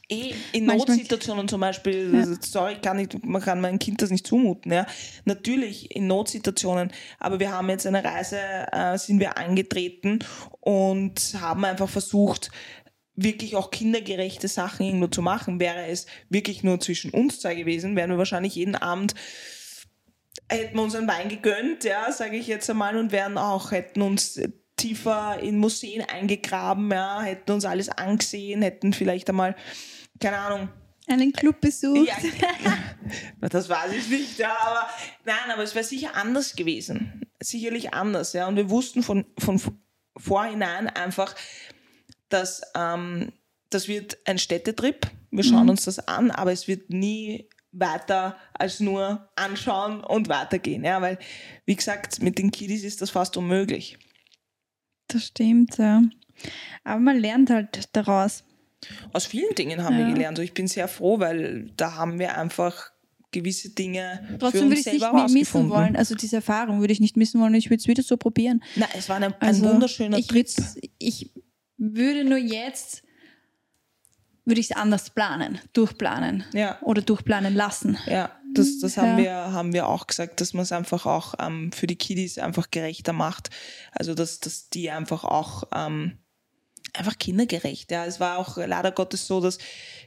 [0.09, 2.37] Eh, in Manchmal- Notsituationen zum Beispiel, Ja.
[2.41, 4.71] sorry, kann ich, man kann meinem Kind das nicht zumuten.
[4.71, 4.85] Ja.
[5.25, 8.37] Natürlich in Notsituationen, aber wir haben jetzt eine Reise,
[8.71, 10.19] äh, sind wir angetreten
[10.59, 12.51] und haben einfach versucht,
[13.15, 15.59] wirklich auch kindergerechte Sachen irgendwo zu machen.
[15.59, 19.15] Wäre es wirklich nur zwischen uns zwei gewesen, wären wir wahrscheinlich jeden Abend
[20.49, 24.03] hätten wir uns einen Wein gegönnt, ja, sage ich jetzt einmal, und wären auch, hätten
[24.03, 24.39] uns
[24.75, 29.55] tiefer in Museen eingegraben, ja, hätten uns alles angesehen, hätten vielleicht einmal,
[30.19, 30.69] keine Ahnung,
[31.07, 32.07] Einen Club besucht.
[32.07, 32.15] ja,
[33.49, 34.89] das weiß ich nicht, ja, aber
[35.25, 37.21] nein, aber es wäre sicher anders gewesen.
[37.41, 38.47] Sicherlich anders, ja.
[38.47, 39.61] Und wir wussten von, von
[40.17, 41.35] vorhinein einfach,
[42.29, 43.31] dass ähm,
[43.69, 45.07] das wird ein Städtetrip.
[45.31, 50.85] Wir schauen uns das an, aber es wird nie weiter als nur anschauen und weitergehen,
[50.85, 51.19] ja, weil,
[51.65, 53.97] wie gesagt, mit den Kiddies ist das fast unmöglich.
[55.07, 56.01] Das stimmt, ja.
[56.83, 58.43] Aber man lernt halt daraus.
[59.13, 60.05] Aus vielen Dingen haben Ja.
[60.07, 60.37] wir gelernt.
[60.39, 62.91] Und ich bin sehr froh, weil da haben wir einfach
[63.31, 65.95] gewisse Dinge für Trotzdem uns würde ich es nicht selber mi- missen wollen.
[65.95, 67.53] Also diese Erfahrung würde ich nicht missen wollen.
[67.55, 68.63] Ich würde es wieder so probieren.
[68.75, 70.47] Nein, es war ein, ein Also wunderschöner ich Trip.
[70.99, 71.31] Ich
[71.77, 73.03] würde nur jetzt,
[74.45, 76.77] würde ich es anders planen, durchplanen Ja.
[76.81, 77.97] oder durchplanen lassen.
[78.05, 79.17] Ja, das, das haben, Ja.
[79.17, 82.69] wir, haben wir auch gesagt, dass man es einfach auch ähm, für die Kiddies einfach
[82.71, 83.49] gerechter macht.
[83.91, 86.19] Also, dass, dass die einfach auch ähm,
[86.93, 87.91] einfach kindergerecht.
[87.91, 88.05] Ja.
[88.05, 89.57] Es war auch leider Gottes so, dass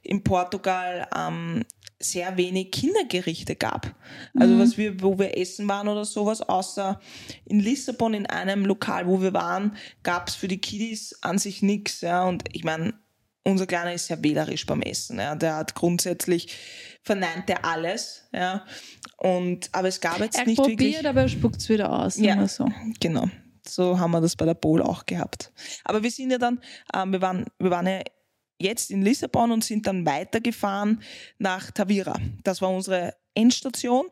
[0.03, 1.65] in Portugal ähm,
[2.01, 3.95] sehr wenig Kindergerichte gab.
[4.39, 7.01] Also was wir, wo wir essen waren oder sowas, außer
[7.45, 11.61] in Lissabon in einem Lokal, wo wir waren, gab es für die Kiddies an sich
[11.61, 12.01] nichts.
[12.03, 12.25] Ja.
[12.25, 12.95] Und ich meine,
[13.49, 15.19] unser Kleiner ist sehr wählerisch beim Essen.
[15.19, 15.35] Ja.
[15.35, 16.55] Der hat grundsätzlich
[17.03, 18.29] verneint er alles.
[18.33, 18.65] Ja.
[19.17, 21.09] Und, aber es gab jetzt Er nicht probiert, wirklich.
[21.09, 22.17] aber er spuckt es wieder aus.
[22.17, 22.47] Ja.
[22.47, 22.69] So.
[23.01, 23.29] Genau.
[23.67, 25.53] So haben wir das bei der Bowl auch gehabt.
[25.85, 26.61] Aber wir sind ja dann,
[26.95, 28.01] ähm, wir, waren, wir waren ja
[28.61, 31.03] jetzt in Lissabon und sind dann weitergefahren
[31.39, 32.19] nach Tavira.
[32.45, 34.07] Das war unsere Endstation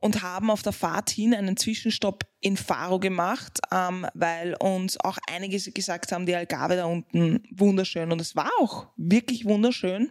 [0.00, 5.18] und haben auf der Fahrt hin einen Zwischenstopp in Faro gemacht, ähm, weil uns auch
[5.28, 8.12] einige gesagt haben, die Algarve da unten wunderschön.
[8.12, 10.10] Und es war auch wirklich wunderschön.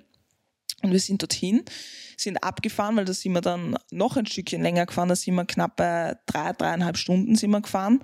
[0.81, 1.63] Und wir sind dorthin,
[2.17, 5.45] sind abgefahren, weil da sind wir dann noch ein Stückchen länger gefahren, da sind wir
[5.45, 8.03] knapp bei drei, dreieinhalb Stunden sind wir gefahren.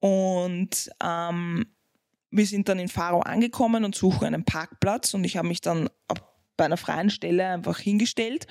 [0.00, 1.66] Und ähm,
[2.30, 5.88] wir sind dann in Faro angekommen und suchen einen Parkplatz und ich habe mich dann
[6.56, 8.46] bei einer freien Stelle einfach hingestellt.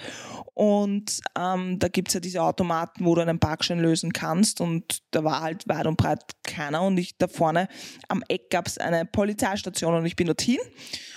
[0.54, 4.62] Und ähm, da gibt's ja diese Automaten, wo du einen Parkschein lösen kannst.
[4.62, 6.82] Und da war halt weit und breit keiner.
[6.84, 7.68] Und ich da vorne
[8.08, 10.60] am Eck gab's eine Polizeistation und ich bin dorthin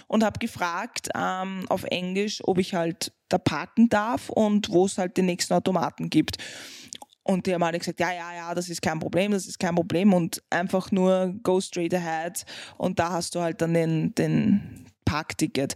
[0.09, 4.99] und habe gefragt ähm, auf Englisch, ob ich halt da parken darf und wo es
[4.99, 6.39] halt den nächsten Automaten gibt.
[7.23, 9.75] Und die haben alle gesagt, ja, ja, ja, das ist kein Problem, das ist kein
[9.75, 12.47] Problem und einfach nur go straight ahead
[12.79, 15.75] und da hast du halt dann den, den, Parkticket.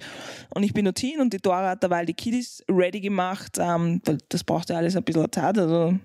[0.54, 4.18] Und ich bin dorthin und die Dora hat dabei die Kiddies ready gemacht, ähm, weil
[4.28, 5.56] das braucht ja alles ein bisschen Zeit.
[5.56, 5.98] Also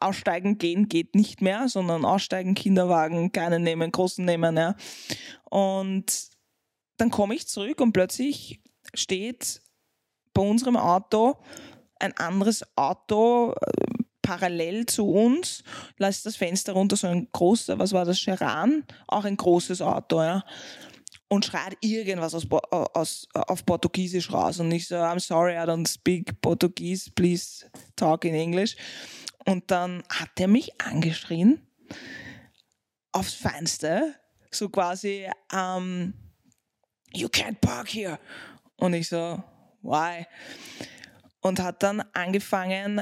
[0.00, 4.56] aussteigen gehen geht nicht mehr, sondern aussteigen, Kinderwagen, kleinen nehmen, großen nehmen.
[4.56, 4.76] Ja.
[5.44, 6.30] Und
[6.96, 8.60] dann komme ich zurück und plötzlich
[8.94, 9.60] steht
[10.32, 11.36] bei unserem Auto
[12.00, 15.64] ein anderes Auto äh, parallel zu uns,
[15.98, 20.22] lässt das Fenster runter, so ein großer, was war das, Cheran, auch ein großes Auto,
[20.22, 20.42] ja
[21.32, 24.60] und schreit irgendwas aus, aus, auf Portugiesisch raus.
[24.60, 27.64] Und ich so, I'm sorry, I don't speak Portuguese, please
[27.96, 28.76] talk in English.
[29.46, 31.66] Und dann hat er mich angeschrien,
[33.12, 34.14] aufs Feinste,
[34.50, 36.12] so quasi, um,
[37.14, 38.18] you can't park here.
[38.76, 39.42] Und ich so,
[39.80, 40.26] why?
[41.40, 43.00] Und hat dann angefangen,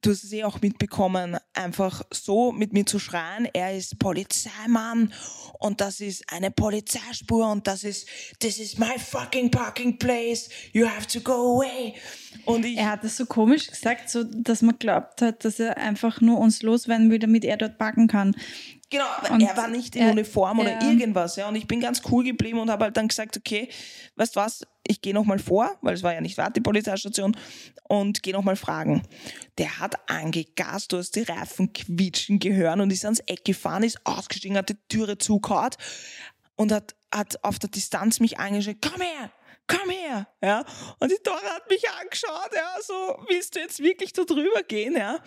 [0.00, 5.12] du hast es eh auch mitbekommen, einfach so mit mir zu schreien, er ist Polizeimann
[5.58, 8.08] und das ist eine Polizeispur und das ist,
[8.38, 11.94] this is my fucking parking place, you have to go away.
[12.44, 15.76] Und ich, er hat es so komisch gesagt, so, dass man glaubt hat, dass er
[15.76, 18.34] einfach nur uns loswerden will, damit er dort parken kann.
[18.90, 21.48] Genau, aber und er war nicht in er, Uniform oder er, irgendwas, ja.
[21.48, 23.68] Und ich bin ganz cool geblieben und habe halt dann gesagt, okay,
[24.16, 27.36] weißt du was, ich gehe nochmal vor, weil es war ja nicht weit, die Polizeistation,
[27.90, 29.02] und gehe nochmal fragen.
[29.58, 33.98] Der hat angegast, du hast die Reifen quietschen gehört und ist ans Eck gefahren, ist
[34.04, 35.70] ausgestiegen, hat die Türe zugehauen
[36.56, 39.32] und hat, hat auf der Distanz mich angeschaut, komm her,
[39.70, 40.64] komm her, ja.
[40.98, 42.94] Und die Dora hat mich angeschaut, ja, so,
[43.28, 45.18] willst du jetzt wirklich da drüber gehen, ja.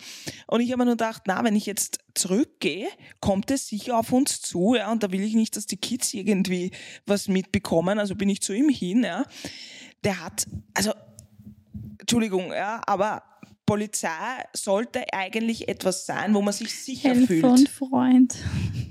[0.46, 2.88] Und ich habe mir nur gedacht, na, wenn ich jetzt zurückgehe,
[3.20, 6.14] kommt es sicher auf uns zu, ja, und da will ich nicht, dass die Kids
[6.14, 6.70] irgendwie
[7.06, 9.24] was mitbekommen, also bin ich zu ihm hin, ja.
[10.04, 10.92] Der hat, also,
[11.98, 13.22] Entschuldigung, ja, aber
[13.66, 17.44] Polizei sollte eigentlich etwas sein, wo man sich sicher Helfer fühlt.
[17.44, 18.36] Helfer und Freund.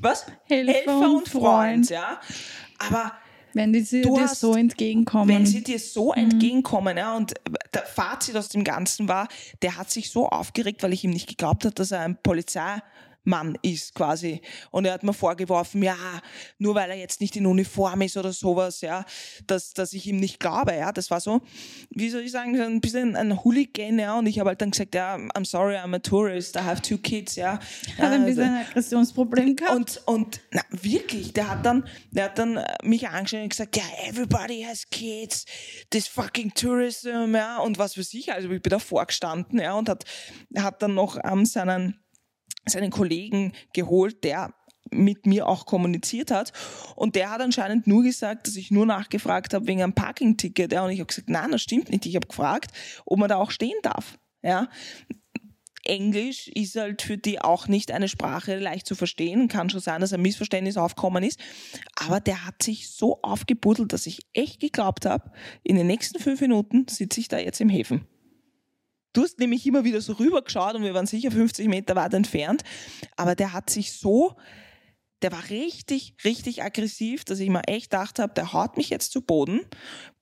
[0.01, 0.25] Was?
[0.45, 1.87] Helfer, Helfer und, und Freund.
[1.87, 2.19] Freund, ja.
[2.79, 3.13] Aber
[3.53, 5.29] wenn die sie dir hast, so entgegenkommen.
[5.29, 6.31] Wenn sie dir so mhm.
[6.31, 7.33] entgegenkommen, ja, und
[7.73, 9.27] der Fazit aus dem Ganzen war,
[9.61, 12.81] der hat sich so aufgeregt, weil ich ihm nicht geglaubt habe, dass er ein Polizei
[13.23, 14.41] Mann ist quasi.
[14.71, 15.95] Und er hat mir vorgeworfen, ja,
[16.57, 19.05] nur weil er jetzt nicht in Uniform ist oder sowas, ja,
[19.47, 20.91] dass, dass ich ihm nicht glaube, ja.
[20.91, 21.41] Das war so,
[21.89, 24.17] wie soll ich sagen, ein bisschen ein Hooligan, ja.
[24.17, 26.97] Und ich habe halt dann gesagt, ja, I'm sorry, I'm a tourist, I have two
[26.97, 27.59] kids, ja.
[27.97, 29.75] Hat ein bisschen ein Aggressionsproblem gehabt.
[29.75, 33.83] Und, und na, wirklich, der hat dann, der hat dann mich angeschaut und gesagt, ja,
[34.07, 35.45] everybody has kids,
[35.89, 38.31] this fucking tourism, ja, und was für sich.
[38.33, 40.03] Also ich bin da vorgestanden, ja, und hat,
[40.57, 42.02] hat dann noch ähm, seinen
[42.65, 44.53] seinen Kollegen geholt, der
[44.91, 46.51] mit mir auch kommuniziert hat.
[46.95, 50.71] Und der hat anscheinend nur gesagt, dass ich nur nachgefragt habe wegen einem Parking-Ticket.
[50.71, 52.05] Ja, und ich habe gesagt, nein, das stimmt nicht.
[52.05, 52.71] Ich habe gefragt,
[53.05, 54.17] ob man da auch stehen darf.
[54.41, 54.69] Ja.
[55.85, 59.49] Englisch ist halt für die auch nicht eine Sprache leicht zu verstehen.
[59.49, 61.39] Kann schon sein, dass ein Missverständnis aufkommen ist.
[61.95, 66.39] Aber der hat sich so aufgebuddelt, dass ich echt geglaubt habe, in den nächsten fünf
[66.39, 68.07] Minuten sitze ich da jetzt im Häfen.
[69.13, 72.63] Du hast nämlich immer wieder so rübergeschaut und wir waren sicher 50 Meter weit entfernt.
[73.15, 74.35] Aber der hat sich so,
[75.21, 79.11] der war richtig, richtig aggressiv, dass ich mir echt gedacht habe, der haut mich jetzt
[79.11, 79.61] zu Boden,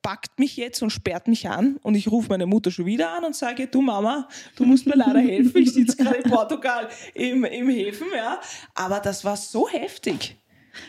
[0.02, 1.78] packt mich jetzt und sperrt mich an.
[1.82, 4.28] Und ich rufe meine Mutter schon wieder an und sage, du Mama,
[4.58, 5.58] du musst mir leider helfen.
[5.58, 8.08] Ich sitze gerade in Portugal im, im Häfen.
[8.14, 8.42] Ja.
[8.76, 10.36] Aber das war so heftig.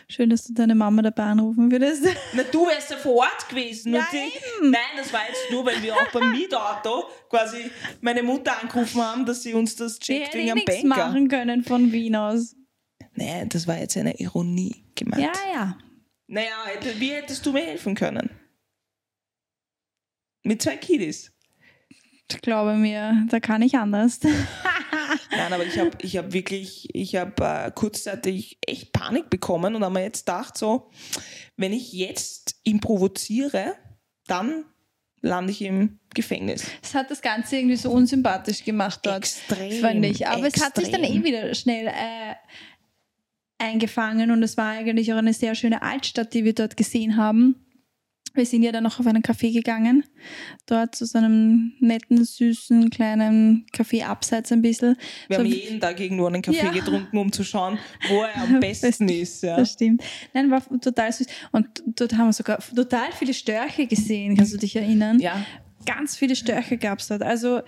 [0.08, 2.04] Schön, dass du deine Mama dabei anrufen würdest.
[2.34, 3.94] Na, du wärst ja vor Ort gewesen.
[3.94, 4.32] Ja, die,
[4.68, 9.26] nein, das war jetzt nur, weil wir auch beim Mietauto quasi meine Mutter angerufen haben,
[9.26, 10.86] dass sie uns das checkt wegen am Banker.
[10.86, 12.56] machen können von Wien aus.
[13.14, 15.22] Nein, das war jetzt eine Ironie gemeint.
[15.22, 15.78] Ja, ja.
[16.26, 16.56] Naja,
[16.98, 18.30] wie hättest du mir helfen können?
[20.44, 21.32] Mit zwei Kiddies.
[22.34, 24.20] Ich glaube mir, da kann ich anders.
[25.30, 29.84] Nein, aber ich habe ich hab wirklich, ich habe äh, kurzzeitig echt Panik bekommen und
[29.84, 30.90] habe mir jetzt gedacht, so,
[31.56, 33.74] wenn ich jetzt ihn provoziere,
[34.26, 34.64] dann
[35.20, 36.64] lande ich im Gefängnis.
[36.82, 39.18] Es hat das Ganze irgendwie so unsympathisch gemacht dort.
[39.18, 39.80] Extrem.
[39.80, 40.26] Fand ich.
[40.26, 40.62] Aber extrem.
[40.62, 42.34] es hat sich dann eh wieder schnell äh,
[43.58, 47.64] eingefangen und es war eigentlich auch eine sehr schöne Altstadt, die wir dort gesehen haben.
[48.34, 50.04] Wir sind ja dann noch auf einen Café gegangen,
[50.66, 54.96] dort zu so einem netten, süßen, kleinen Café abseits ein bisschen.
[55.28, 56.70] Wir so haben jeden Tag irgendwo einen Kaffee Ja.
[56.72, 59.42] getrunken, um zu schauen, wo er am besten ist.
[59.42, 59.56] Ja.
[59.56, 60.02] Das stimmt.
[60.34, 61.26] Nein, war total süß.
[61.52, 65.18] Und dort haben wir sogar total viele Störche gesehen, kannst du dich erinnern?
[65.20, 65.44] ja.
[65.84, 67.22] Ganz viele Störche gab es dort.
[67.24, 67.60] Also,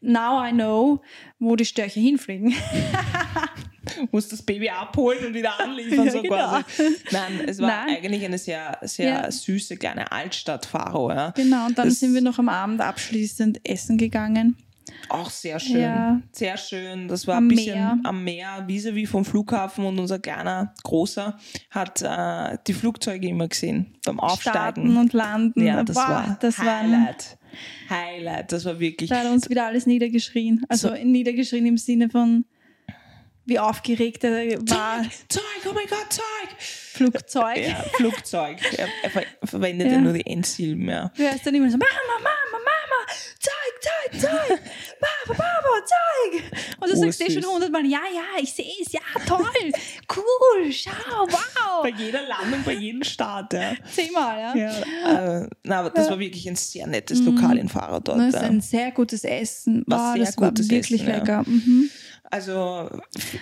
[0.00, 1.02] now I know,
[1.38, 2.54] wo die Störche hinfliegen.
[4.10, 6.34] Muss das Baby abholen und wieder anliefern, Ja, so genau.
[6.36, 6.64] quasi.
[7.10, 7.96] Nein, es war Nein.
[7.96, 9.30] eigentlich eine sehr, sehr Ja.
[9.30, 11.10] süße kleine Altstadt, Faro.
[11.10, 11.30] Ja.
[11.30, 14.56] Genau, und dann Das- sind wir noch am Abend abschließend essen gegangen.
[15.10, 15.80] Auch sehr schön.
[15.80, 16.20] Ja.
[16.32, 17.08] Sehr schön.
[17.08, 17.98] Das war Am ein bisschen Meer.
[18.04, 21.38] am Meer, vis-à-vis vom Flughafen und unser kleiner, großer
[21.70, 24.96] hat äh, die Flugzeuge immer gesehen beim Starten Aufsteigen.
[24.96, 25.64] und landen.
[25.66, 27.38] ja, das Boah, war das war ein, Highlight.
[27.90, 28.52] Highlight.
[28.52, 29.10] Das war wirklich.
[29.10, 30.62] da hat uns wieder alles niedergeschrien.
[30.68, 32.44] Also niedergeschrien im Sinne von,
[33.48, 34.30] wie aufgeregt er
[34.68, 35.02] war.
[35.02, 36.22] Zeug, Zeug, oh mein Gott, Zeug!
[36.98, 37.56] Flugzeug.
[37.56, 38.58] Ja, Flugzeug.
[38.76, 39.94] Er, er ver verwendet ja.
[39.94, 40.00] Ja.
[40.00, 41.10] nur die Endsilben, ja.
[41.16, 44.58] Du hörst dann immer so, Mama, Mama, Mama, Zeug, Zeug, Zeug,
[45.00, 46.42] Papa, Papa, Zeug.
[46.80, 47.42] Und du sagst dir Ursüß.
[47.42, 49.46] schon hundertmal, ja, ja, ich sehe es, ja, toll,
[50.16, 51.82] cool, schau, wow.
[51.82, 53.74] Bei jeder Landung, bei jedem Start, ja.
[53.94, 54.56] Zehnmal, ja.
[54.56, 58.18] ja äh, na, aber das war wirklich ein sehr nettes Lokal in Faro dort.
[58.18, 58.40] Das ist ja.
[58.40, 59.84] ein sehr gutes Essen.
[59.86, 61.18] War sehr das war gutes wirklich Essen, ja.
[61.18, 61.42] lecker.
[61.46, 61.90] Mhm.
[62.30, 62.90] Also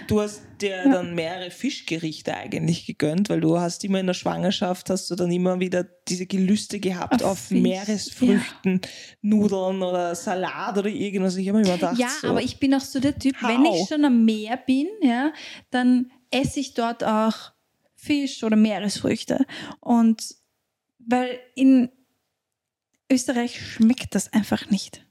[0.07, 4.90] du hast dir dann mehrere Fischgerichte eigentlich gegönnt, weil du hast immer in der Schwangerschaft
[4.90, 8.81] hast du dann immer wieder diese Gelüste gehabt Auf auf, Meeresfrüchten,
[9.22, 11.37] Nudeln oder Salat oder irgendwas.
[11.37, 13.49] Ich habe mir immer gedacht, Ja, so, aber ich bin auch so der Typ, Hau.
[13.49, 15.33] wenn ich schon am Meer bin, ja,
[15.70, 17.35] dann esse ich dort auch
[17.96, 19.44] Fisch oder Meeresfrüchte.
[19.81, 20.37] Und
[20.99, 21.90] weil in
[23.11, 25.05] Österreich schmeckt das einfach nicht.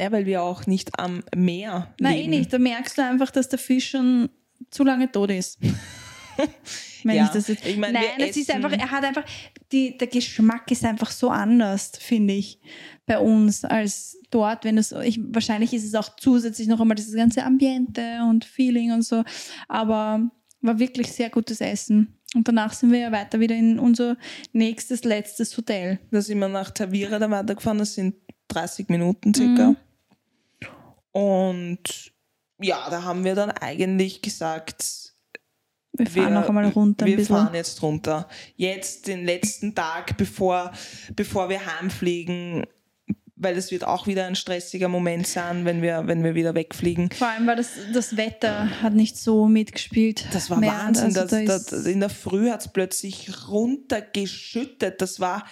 [0.00, 2.30] Ja, weil wir auch nicht am Meer Nein, eh leben.
[2.30, 2.52] nicht.
[2.52, 4.30] Da merkst du einfach, dass der Fisch schon
[4.70, 5.58] zu lange tot ist.
[7.04, 9.24] Wenn Ja, ich das jetzt, ich meine, Nein, es ist einfach, er hat einfach,
[9.72, 12.60] die, der Geschmack ist einfach so anders, finde ich,
[13.06, 17.14] bei uns als dort, wenn es, ich, wahrscheinlich ist es auch zusätzlich noch einmal dieses
[17.14, 19.24] ganze Ambiente und Feeling und so,
[19.68, 20.30] aber
[20.62, 22.18] war wirklich sehr gutes Essen.
[22.34, 24.16] Und danach sind wir ja weiter wieder in unser
[24.52, 25.98] nächstes, letztes Hotel.
[26.10, 28.14] Da sind wir nach Tavira dann weitergefahren, das sind
[28.48, 29.70] 30 Minuten circa.
[29.70, 29.76] Mhm.
[31.12, 32.12] Und
[32.60, 35.12] ja, da haben wir dann eigentlich gesagt,
[35.92, 37.36] Wir fahren noch einmal runter ein wir bisschen.
[37.36, 38.28] fahren jetzt runter.
[38.56, 40.72] Jetzt den letzten Tag, bevor,
[41.16, 42.66] bevor wir heimfliegen,
[43.42, 47.10] weil es wird auch wieder ein stressiger Moment sein, wenn wir, wenn wir wieder wegfliegen.
[47.10, 50.26] Vor allem, weil das, das Wetter hat nicht so mitgespielt.
[50.32, 50.70] Das war mehr.
[50.72, 51.06] Wahnsinn.
[51.06, 55.00] Also das, da das, ist- in der Früh hat es plötzlich runtergeschüttet.
[55.00, 55.44] Das war,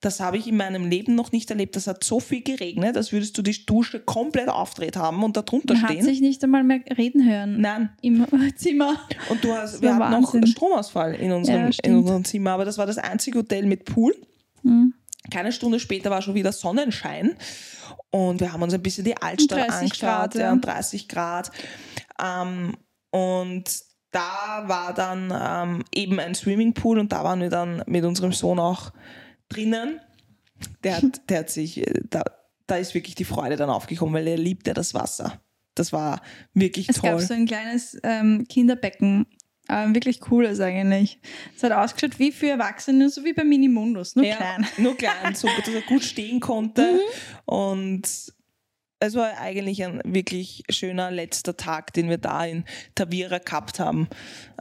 [0.00, 1.76] das habe ich in meinem Leben noch nicht erlebt.
[1.76, 5.42] Das hat so viel geregnet, als würdest du die Dusche komplett aufdreht haben und da
[5.42, 6.04] drunter Man hat stehen.
[6.04, 7.60] sich nicht einmal mehr reden hören.
[7.60, 7.90] Nein.
[8.02, 8.94] Im Zimmer.
[9.30, 10.46] Und du hast, Das wir hatten noch Wahnsinn.
[10.46, 14.14] Stromausfall in unserem, Ja, in unserem Zimmer, aber das war das einzige Hotel mit Pool.
[14.62, 14.94] Mhm.
[15.30, 17.36] Keine Stunde später war schon wieder Sonnenschein
[18.10, 20.52] und wir haben uns ein bisschen die Altstadt 30 angeschaut, Grad, ja, ja.
[20.52, 21.50] und 30 Grad.
[22.22, 22.76] Ähm,
[23.10, 23.64] und
[24.10, 28.58] da war dann ähm, eben ein Swimmingpool und da waren wir dann mit unserem Sohn
[28.58, 28.92] auch
[29.48, 30.00] drinnen.
[30.84, 32.22] Der hat, der hat sich, äh, da,
[32.66, 35.40] da ist wirklich die Freude dann aufgekommen, weil er liebte das Wasser.
[35.74, 36.22] Das war
[36.54, 37.10] wirklich Es toll.
[37.10, 39.26] gab so ein kleines ähm, Kinderbecken.
[39.68, 41.18] Ähm, wirklich cooles eigentlich.
[41.56, 44.66] Es hat ausgeschaut wie für Erwachsene, so wie bei Minimundus, nur ja, klein.
[44.78, 46.92] Nur klein, so dass er gut stehen konnte.
[46.92, 46.98] Mhm.
[47.44, 48.08] Und
[48.98, 54.08] es war eigentlich ein wirklich schöner letzter Tag, den wir da in Tavira gehabt haben.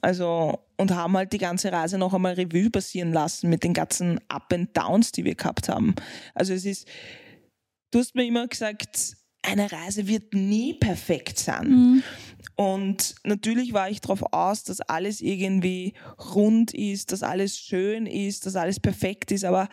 [0.02, 4.20] Also, und haben halt die ganze Reise noch einmal Revue passieren lassen mit den ganzen
[4.28, 5.96] Up and Downs, die wir gehabt haben.
[6.34, 6.88] Also es ist,
[7.92, 11.70] du hast mir immer gesagt, eine Reise wird nie perfekt sein.
[11.70, 12.04] Mhm.
[12.56, 15.94] Und natürlich war ich darauf aus, dass alles irgendwie
[16.34, 19.68] rund ist, dass alles schön ist, dass alles perfekt ist, aber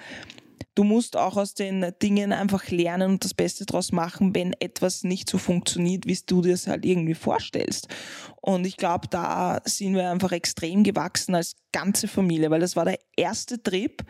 [0.75, 5.05] du musst auch aus den Dingen einfach lernen und das Beste draus machen, wenn etwas
[5.05, 7.89] nicht so funktioniert, wie du dir es halt irgendwie vorstellst.
[8.41, 12.85] Und ich glaube, da sind wir einfach extrem gewachsen als ganze Familie, weil das war
[12.85, 14.03] der erste Trip,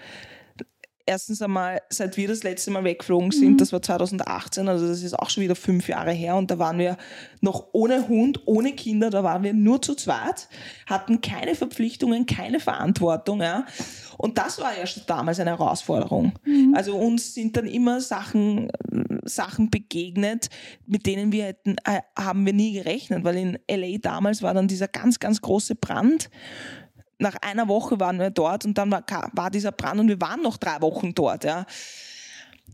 [1.06, 5.18] erstens einmal, seit wir das letzte Mal weggeflogen sind, das war 2018, also das ist
[5.18, 6.96] auch schon wieder fünf Jahre her und da waren wir
[7.40, 10.48] noch ohne Hund, ohne Kinder, da waren wir nur zu zweit,
[10.86, 13.66] hatten keine Verpflichtungen, keine Verantwortung, ja.
[14.18, 16.32] Und das war ja schon damals eine Herausforderung.
[16.74, 18.70] Also uns sind dann immer Sachen,
[19.24, 20.48] Sachen begegnet,
[20.86, 24.68] mit denen wir hätten, äh, haben wir nie gerechnet, weil in LA damals war dann
[24.68, 26.30] dieser ganz, ganz große Brand
[27.22, 30.42] nach einer Woche waren wir dort und dann war, war dieser Brand und wir waren
[30.42, 31.44] noch drei Wochen dort.
[31.44, 31.64] Ja.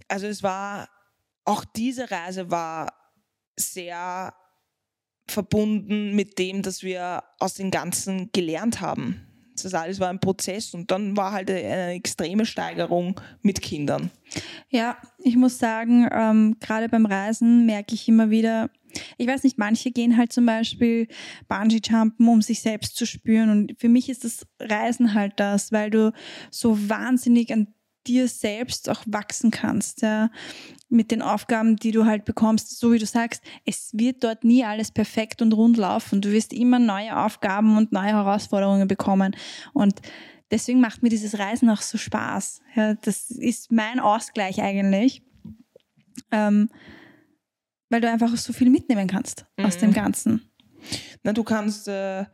[0.08, 0.88] Also es war,
[1.44, 2.92] auch diese Reise war
[3.56, 4.34] sehr
[5.26, 9.24] verbunden mit dem, dass wir aus dem Ganzen gelernt haben.
[9.62, 14.10] Das alles war ein Prozess und dann war halt eine extreme Steigerung mit Kindern.
[14.70, 18.70] Ja, ich muss sagen, ähm, gerade beim Reisen merke ich immer wieder,
[19.16, 21.08] ich weiß nicht, manche gehen halt zum Beispiel
[21.48, 23.50] Bungee-Jumpen, um sich selbst zu spüren.
[23.50, 26.12] Und für mich ist das Reisen halt das, weil du
[26.50, 27.68] so wahnsinnig an
[28.08, 30.30] dir selbst auch wachsen kannst, ja,
[30.88, 32.78] mit den Aufgaben, die du halt bekommst.
[32.78, 36.20] So wie du sagst, es wird dort nie alles perfekt und rund laufen.
[36.20, 39.36] Du wirst immer neue Aufgaben und neue Herausforderungen bekommen.
[39.74, 40.00] Und
[40.50, 42.62] deswegen macht mir dieses Reisen auch so Spaß.
[42.74, 45.22] Ja, das ist mein Ausgleich eigentlich.
[46.32, 46.70] Ähm,
[47.90, 49.64] weil du einfach so viel mitnehmen kannst mhm.
[49.64, 50.50] aus dem Ganzen.
[51.22, 52.24] Na, du kannst, äh,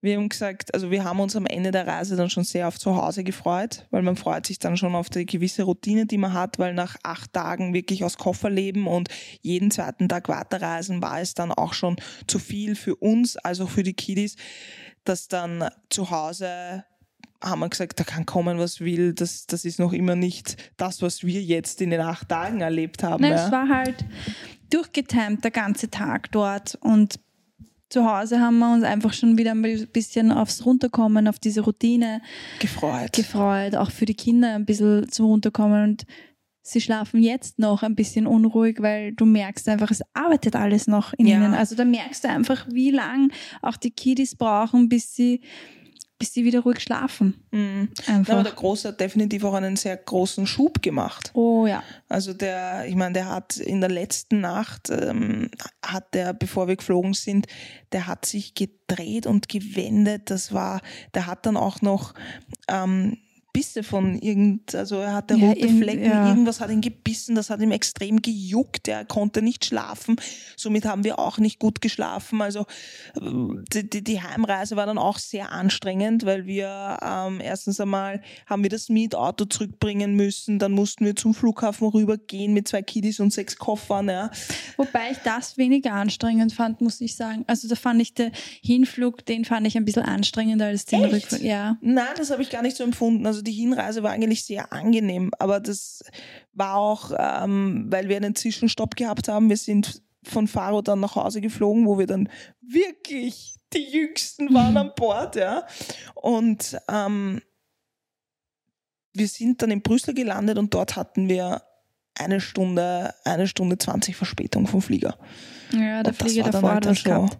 [0.00, 2.78] wir haben gesagt, also wir haben uns am Ende der Reise dann schon sehr auf
[2.78, 6.34] zu Hause gefreut, weil man freut sich dann schon auf die gewisse Routine, die man
[6.34, 9.08] hat, weil nach acht Tagen wirklich aus Koffer leben und
[9.40, 11.96] jeden zweiten Tag weiterreisen war es dann auch schon
[12.26, 14.36] zu viel für uns, also für die Kiddies,
[15.04, 16.84] dass dann zu Hause
[17.44, 19.12] haben wir gesagt, da kann kommen, was will.
[19.12, 23.02] Das, das ist noch immer nicht das, was wir jetzt in den acht Tagen erlebt
[23.02, 23.22] haben.
[23.22, 23.46] Nein, ja.
[23.46, 24.04] Es war halt
[24.70, 27.20] durchgetimt der ganze Tag dort und
[27.90, 32.22] zu Hause haben wir uns einfach schon wieder ein bisschen aufs Runterkommen, auf diese Routine
[32.58, 33.12] gefreut.
[33.12, 36.04] Gefreut, auch für die Kinder ein bisschen zum Runterkommen und
[36.62, 41.12] sie schlafen jetzt noch ein bisschen unruhig, weil du merkst einfach, es arbeitet alles noch
[41.12, 41.36] in ja.
[41.36, 41.54] ihnen.
[41.54, 43.30] Also da merkst du einfach, wie lang
[43.62, 45.42] auch die Kiddies brauchen, bis sie
[46.24, 47.44] bis sie wieder ruhig schlafen.
[47.50, 47.90] Mhm.
[48.06, 48.32] Einfach.
[48.32, 51.30] aber der Große hat definitiv auch einen sehr großen Schub gemacht.
[51.34, 51.82] Oh ja.
[52.08, 55.50] Also der, ich meine, der hat in der letzten Nacht, ähm,
[55.84, 57.46] hat der, bevor wir geflogen sind,
[57.92, 60.30] der hat sich gedreht und gewendet.
[60.30, 60.80] Das war,
[61.12, 62.14] der hat dann auch noch
[62.68, 63.18] ähm,
[63.54, 66.28] Bisse von irgend, also er hatte ja, rote Flecken, ja.
[66.28, 70.16] irgendwas hat ihn gebissen, das hat ihm extrem gejuckt, er konnte nicht schlafen,
[70.56, 72.42] somit haben wir auch nicht gut geschlafen.
[72.42, 72.66] Also
[73.72, 78.64] die, die, die Heimreise war dann auch sehr anstrengend, weil wir ähm, erstens einmal haben
[78.64, 83.32] wir das Mietauto zurückbringen müssen, dann mussten wir zum Flughafen rübergehen mit zwei Kiddies und
[83.32, 84.08] sechs Koffern.
[84.08, 84.32] Ja.
[84.76, 87.44] Wobei ich das weniger anstrengend fand, muss ich sagen.
[87.46, 88.32] Also da fand ich den
[88.62, 91.40] Hinflug, den fand ich ein bisschen anstrengender als den Rückflug.
[91.42, 91.78] Ja.
[91.80, 93.24] Nein, das habe ich gar nicht so empfunden.
[93.24, 96.02] Also die Hinreise war eigentlich sehr angenehm, aber das
[96.52, 99.48] war auch, ähm, weil wir einen Zwischenstopp gehabt haben.
[99.48, 102.28] Wir sind von Faro dann nach Hause geflogen, wo wir dann
[102.60, 105.66] wirklich die Jüngsten waren an Bord, ja.
[106.14, 107.40] Und ähm,
[109.12, 111.62] wir sind dann in Brüssel gelandet und dort hatten wir
[112.18, 115.18] eine Stunde, eine Stunde 20 Verspätung vom Flieger.
[115.72, 117.38] Ja, der Flieger davor hat das gehabt.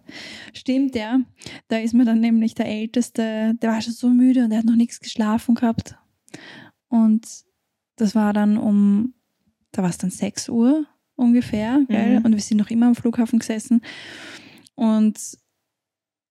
[0.53, 1.19] Stimmt, ja.
[1.67, 4.65] Da ist mir dann nämlich der Älteste, der war schon so müde und er hat
[4.65, 5.95] noch nichts geschlafen gehabt.
[6.89, 7.25] Und
[7.95, 9.13] das war dann um,
[9.71, 12.19] da war es dann 6 Uhr ungefähr, gell?
[12.19, 12.25] Mhm.
[12.25, 13.81] Und wir sind noch immer am Flughafen gesessen.
[14.75, 15.17] Und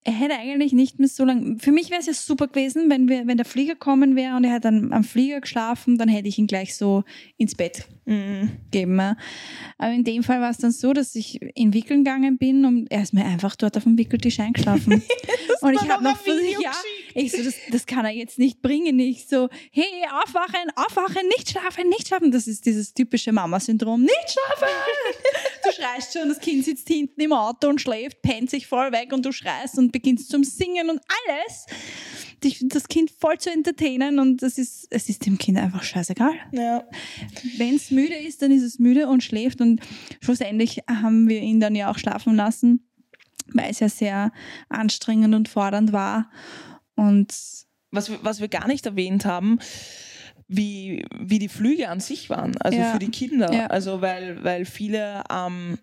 [0.04, 1.58] er hätte eigentlich nicht mehr so lange.
[1.58, 4.44] Für mich wäre es ja super gewesen, wenn, wir, wenn der Flieger kommen wäre und
[4.44, 7.04] er hat dann am Flieger geschlafen, dann hätte ich ihn gleich so
[7.38, 8.50] ins Bett mhm.
[8.70, 9.00] gegeben.
[9.78, 12.90] Aber in dem Fall war es dann so, dass ich in Wickeln gegangen bin und
[12.90, 15.02] er ist mir einfach dort auf dem Wickeltisch eingeschlafen.
[15.62, 16.72] und ich habe noch versucht, ja,
[17.14, 18.98] ich so, das, das kann er jetzt nicht bringen.
[18.98, 22.30] Ich so, hey, aufwachen, aufwachen, nicht schlafen, nicht schlafen.
[22.30, 24.74] Das ist dieses typische Mama-Syndrom, nicht schlafen.
[25.64, 29.12] du schreist schon, das Kind sitzt hinten im Auto und schläft, pennt sich voll weg
[29.12, 31.66] und du schreist und beginnst zum Singen und alles,
[32.42, 36.34] dich, das Kind voll zu entertainen und das ist, es ist dem Kind einfach scheißegal.
[36.52, 36.84] Ja.
[37.56, 39.80] Wenn es müde ist, dann ist es müde und schläft und
[40.20, 42.84] schlussendlich haben wir ihn dann ja auch schlafen lassen,
[43.52, 44.32] weil es ja sehr
[44.68, 46.28] anstrengend und fordernd war
[46.96, 47.32] und
[47.92, 49.60] was wir, was wir gar nicht erwähnt haben,
[50.48, 52.92] wie, wie die Flüge an sich waren, also ja.
[52.92, 53.52] für die Kinder.
[53.52, 53.66] Ja.
[53.68, 55.78] Also weil, weil viele ähm,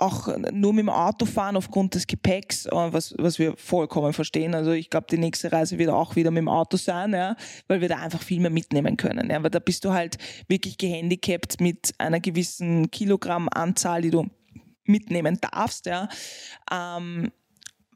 [0.00, 4.54] auch nur mit dem Auto fahren aufgrund des Gepäcks, äh, was, was wir vollkommen verstehen.
[4.54, 7.36] Also ich glaube, die nächste Reise wird auch wieder mit dem Auto sein, ja,
[7.66, 9.30] weil wir da einfach viel mehr mitnehmen können.
[9.30, 10.18] Ja, weil da bist du halt
[10.48, 14.26] wirklich gehandicapt mit einer gewissen Kilogrammanzahl, die du
[14.84, 15.86] mitnehmen darfst.
[15.86, 16.08] Ja.
[16.70, 17.30] Ähm,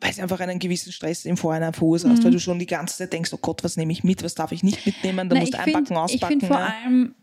[0.00, 2.24] weil es einfach einen gewissen Stress im Vorhinein verursacht, mhm.
[2.24, 4.50] weil du schon die ganze Zeit denkst, oh Gott, was nehme ich mit, was darf
[4.50, 6.34] ich nicht mitnehmen, da musst du einpacken, find, auspacken.
[6.34, 7.14] Ich finde vor allem,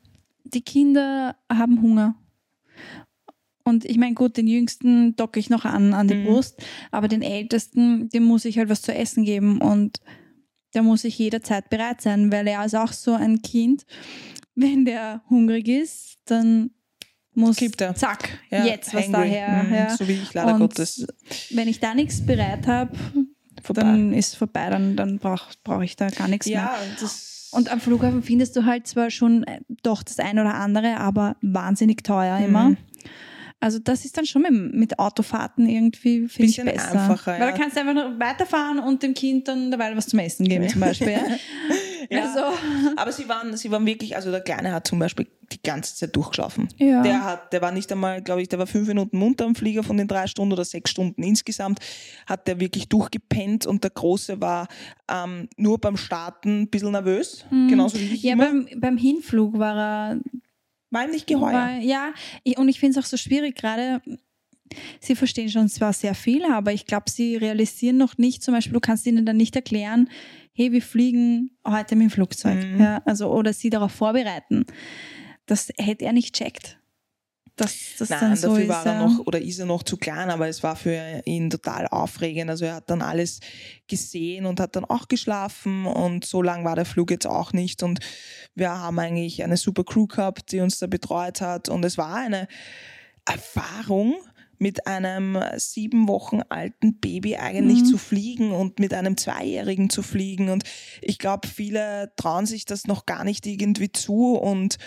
[0.46, 2.16] die Kinder haben Hunger.
[3.70, 6.26] Und ich meine, gut, den Jüngsten docke ich noch an, an die mhm.
[6.26, 6.62] Brust,
[6.92, 10.02] aber den Ältesten, dem muss ich halt was zu essen geben und
[10.74, 13.86] da muss ich jederzeit bereit sein, weil er ist auch so ein Kind,
[14.56, 16.72] wenn der hungrig ist, dann
[17.34, 17.96] muss Gibt er.
[17.96, 19.64] zack, ja, jetzt was daher.
[19.64, 19.96] Mhm, ja.
[19.96, 21.08] So wie ich leider und Gottes.
[21.52, 22.92] Wenn ich da nichts bereit habe,
[23.70, 27.10] dann ist vorbei, dann, dann brauche brauch ich da gar nichts ja, mehr.
[27.52, 31.36] Und am Flughafen findest du halt zwar schon äh, doch das eine oder andere, aber
[31.42, 32.76] wahnsinnig teuer immer.
[33.62, 33.66] Mhm.
[33.66, 36.92] Also das ist dann schon mit, mit Autofahrten irgendwie, ich, Bisschen besser.
[36.92, 37.52] einfacher, Weil ja.
[37.52, 40.68] da kannst du einfach nur weiterfahren und dem Kind dann dabei was zum Essen geben
[40.70, 41.12] zum Beispiel.
[41.12, 41.22] Ja?
[42.12, 42.22] Ja.
[42.24, 42.40] Also,
[42.96, 46.16] Aber sie waren, sie waren wirklich, also der Kleine hat zum Beispiel die ganze Zeit
[46.16, 46.68] durchgeschlafen.
[46.78, 47.04] Ja.
[47.04, 49.84] Der hat, der war nicht einmal, glaube ich, der war fünf Minuten munter am Flieger
[49.84, 51.80] von den drei Stunden oder sechs Stunden insgesamt,
[52.26, 54.68] hat der wirklich durchgepennt und der Große war
[55.08, 58.28] ähm, nur beim Starten ein bisschen nervös, genauso wie ich Mhm.
[58.28, 58.46] ja, immer.
[58.46, 60.20] beim, beim Hinflug war er
[60.92, 61.54] war ihm nicht geheuer.
[61.54, 62.14] War, ja,
[62.44, 64.02] ich- und ich finde es auch so schwierig, gerade
[65.00, 68.74] sie verstehen schon zwar sehr viel, aber ich glaube, sie realisieren noch nicht, zum Beispiel,
[68.74, 70.10] du kannst ihnen dann nicht erklären,
[70.54, 72.64] hey, wir fliegen heute mit dem Flugzeug.
[72.64, 72.80] Mhm.
[72.80, 74.66] Ja, also, oder sie darauf vorbereiten.
[75.46, 76.79] Das hätte er nicht checkt.
[77.60, 78.70] Dass das Nein, dann so dafür ist.
[78.70, 79.06] war er ja.
[79.08, 82.50] noch oder ist er noch zu klein, aber es war für ihn total aufregend.
[82.50, 83.40] Also er hat dann alles
[83.88, 87.84] gesehen und hat dann auch geschlafen und so lang war der Flug jetzt auch nicht.
[87.84, 88.00] Und
[88.56, 91.70] wir haben eigentlich eine super Crew gehabt, die uns da betreut hat.
[91.70, 92.48] Und es war eine
[93.26, 94.16] Erfahrung,
[94.62, 97.86] mit einem sieben Wochen alten Baby eigentlich Mhm.
[97.86, 100.50] zu fliegen und mit einem Zweijährigen zu fliegen.
[100.50, 100.64] Und
[101.02, 104.78] ich glaube, viele trauen sich das noch gar nicht irgendwie zu und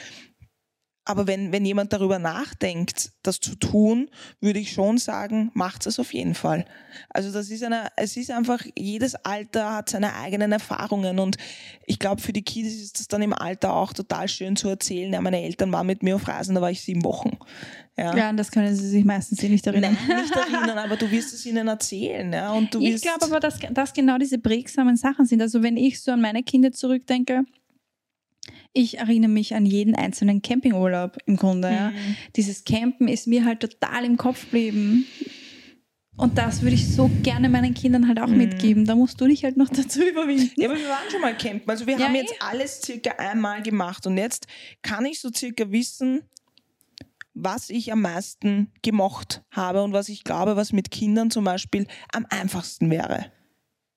[1.05, 4.09] aber wenn, wenn jemand darüber nachdenkt, das zu tun,
[4.41, 6.65] würde ich schon sagen, macht es auf jeden Fall.
[7.11, 11.39] Also das ist eine, es ist einfach, jedes Alter hat seine eigenen Erfahrungen und
[11.87, 15.13] ich glaube, für die Kids ist das dann im Alter auch total schön zu erzählen.
[15.13, 17.37] Ja, meine Eltern waren mit mir auf Reisen, da war ich sieben Wochen.
[17.97, 18.17] Ja.
[18.17, 19.99] ja, an das können sie sich meistens eh nicht erinnern.
[20.09, 22.33] Nein, nicht erinnern, aber du wirst es ihnen erzählen.
[22.33, 25.43] Ja, und du Ich glaube aber, dass das genau diese prägsamen Sachen sind.
[25.43, 27.45] Also wenn ich so an meine Kinder zurückdenke,
[28.73, 31.69] ich erinnere mich an jeden einzelnen Campingurlaub im Grunde.
[31.71, 31.91] Ja.
[31.91, 32.17] Mhm.
[32.37, 35.07] Dieses Campen ist mir halt total im Kopf geblieben.
[36.17, 38.37] Und das würde ich so gerne meinen Kindern halt auch Mhm.
[38.37, 38.85] mitgeben.
[38.85, 40.61] Da musst du dich halt noch dazu überwinden.
[40.61, 41.69] Ja, aber wir waren schon mal campen.
[41.69, 42.19] Also wir Ja, haben eh.
[42.21, 44.47] jetzt alles circa einmal gemacht und jetzt
[44.83, 46.23] kann ich so circa wissen,
[47.35, 51.87] was ich am meisten gemocht habe und was ich glaube, was mit Kindern zum Beispiel
[52.13, 53.33] am einfachsten wäre.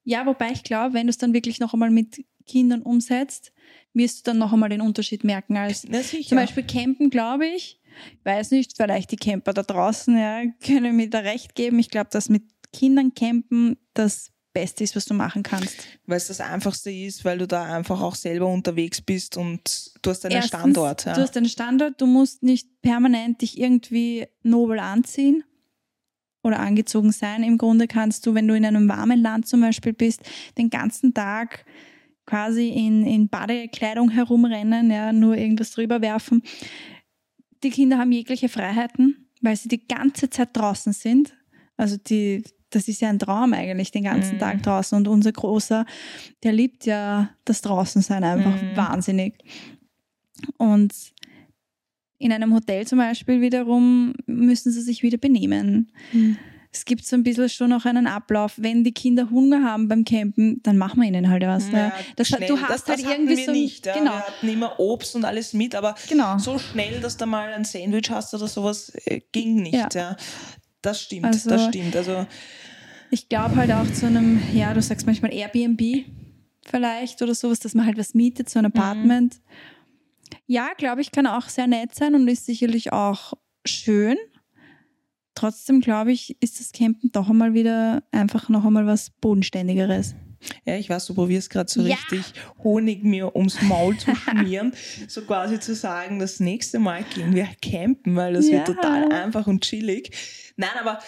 [0.05, 3.51] Ja, wobei ich glaube, wenn du es dann wirklich noch einmal mit Kindern umsetzt,
[3.95, 6.01] wirst du dann noch einmal den Unterschied merken als Na.
[6.01, 7.79] Zum Beispiel Campen, glaube ich.
[8.11, 11.79] Ich weiß nicht, vielleicht die Camper da draußen ja, können mir da recht geben.
[11.79, 12.43] Ich glaube, dass mit
[12.73, 15.75] Kindern campen das Beste ist, was du machen kannst.
[16.05, 20.09] weil es das Einfachste ist, weil du da einfach auch selber unterwegs bist und du
[20.09, 21.05] hast einen Erstens, Standort.
[21.05, 21.13] Ja.
[21.13, 25.43] Du hast einen Standort, du musst nicht permanent dich irgendwie nobel anziehen
[26.41, 27.43] oder angezogen sein.
[27.43, 30.21] Im Grunde kannst du, wenn du in einem warmen Land zum Beispiel bist,
[30.57, 31.65] den ganzen Tag
[32.25, 36.41] quasi in, in Badekleidung herumrennen, ja, nur irgendwas drüber werfen.
[37.63, 41.35] Die Kinder haben jegliche Freiheiten, weil sie die ganze Zeit draußen sind.
[41.77, 44.39] Also die, das ist ja ein Traum eigentlich, den ganzen Mhm.
[44.39, 44.97] Tag draußen.
[44.97, 45.85] Und unser Großer,
[46.43, 48.75] der liebt ja das Draußensein einfach Mhm.
[48.75, 49.35] wahnsinnig.
[50.57, 50.93] Und
[52.17, 55.91] in einem Hotel zum Beispiel wiederum müssen sie sich wieder benehmen.
[56.77, 58.55] Es gibt so ein bisschen schon noch einen Ablauf.
[58.57, 61.71] Wenn die Kinder Hunger haben beim Campen, dann machen wir ihnen halt was.
[61.71, 62.49] Ja, das, schnell.
[62.49, 63.51] du hast das, das halt irgendwie wir so.
[63.53, 63.85] nicht.
[63.85, 63.93] Ja.
[63.97, 64.11] Genau.
[64.11, 66.37] Wir hatten immer Obst und alles mit, aber Genau.
[66.37, 69.73] so schnell, dass du mal ein Sandwich hast oder sowas, äh, ging nicht.
[69.73, 69.87] Ja.
[69.93, 70.17] Ja.
[70.81, 71.95] Das stimmt, Also- das stimmt.
[71.95, 72.27] Also
[73.09, 76.05] Ich glaube halt auch zu einem, ja, du sagst manchmal Airbnb
[76.65, 79.39] vielleicht oder sowas, dass man halt was mietet, so ein Apartment.
[80.47, 83.33] Ja, glaube ich, kann auch sehr nett sein und ist sicherlich auch
[83.65, 84.17] schön.
[85.35, 90.15] Trotzdem glaube ich, ist das Campen doch einmal wieder einfach noch einmal was Bodenständigeres.
[90.65, 91.95] Ja, ich weiß, du probierst gerade so Ja.
[91.95, 92.33] richtig
[92.63, 94.73] Honig mir ums Maul zu schmieren,
[95.07, 98.73] so quasi zu sagen, das nächste Mal gehen wir campen, weil das wird Ja.
[98.73, 100.11] total einfach und chillig.
[100.55, 100.99] Nein, aber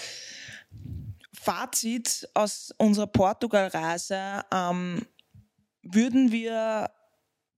[1.33, 5.01] Fazit aus unserer Portugal-Reise, ähm,
[5.83, 6.89] würden wir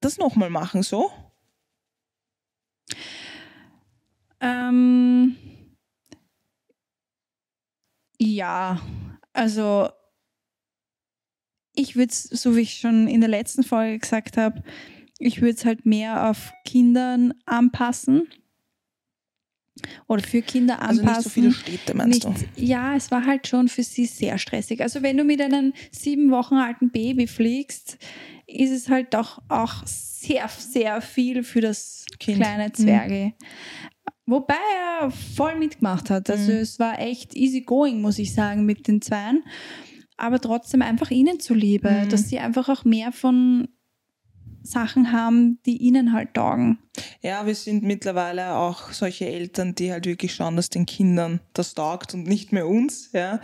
[0.01, 1.11] das nochmal machen, so?
[4.41, 5.35] Ähm,
[8.19, 8.79] ja,
[9.33, 9.89] also
[11.75, 14.63] ich würde es, so wie ich schon in der letzten Folge gesagt habe,
[15.17, 18.27] ich würde es halt mehr auf Kindern anpassen.
[20.07, 21.13] Oder für Kinder Also anpassen.
[21.17, 22.61] nicht so viele Städte, meinst Nicht- du?
[22.61, 24.81] Ja, es war halt schon für sie sehr stressig.
[24.81, 27.97] Also wenn du mit einem sieben Wochen alten Baby fliegst,
[28.45, 32.39] ist es halt doch auch sehr, sehr viel für das Kind.
[32.41, 33.33] kleine Zwerge.
[34.29, 34.55] Wobei
[35.01, 36.29] er voll mitgemacht hat.
[36.29, 36.57] Also Mhm.
[36.59, 39.43] es war echt easy going, muss ich sagen, mit den Zweien.
[40.17, 42.09] Aber trotzdem einfach ihnen zuliebe, Mhm.
[42.09, 43.69] dass sie einfach auch mehr von
[44.61, 46.77] Sachen haben, die ihnen halt taugen.
[47.21, 51.73] Ja, wir sind mittlerweile auch solche Eltern, die halt wirklich schauen, dass den Kindern das
[51.73, 53.39] taugt und nicht mehr uns, ja.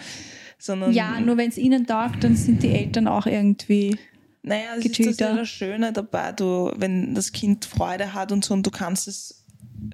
[0.59, 3.97] Sondern, Ja, nur wenn es ihnen taugt, dann sind die Eltern auch irgendwie
[4.43, 8.45] naja, das ist das ja das Schöne dabei, du, wenn das Kind Freude hat und
[8.45, 9.43] so und du kannst es,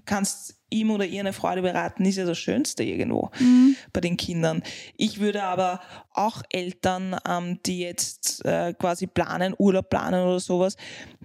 [0.06, 3.76] kannst ihm oder ihr eine Freude bereiten, ist ja das Schönste irgendwo Mhm.
[3.94, 4.64] bei den Kindern.
[4.98, 5.82] Ich würde aber
[6.14, 10.76] auch Eltern, ähm, die jetzt äh, quasi planen, Urlaub planen oder sowas,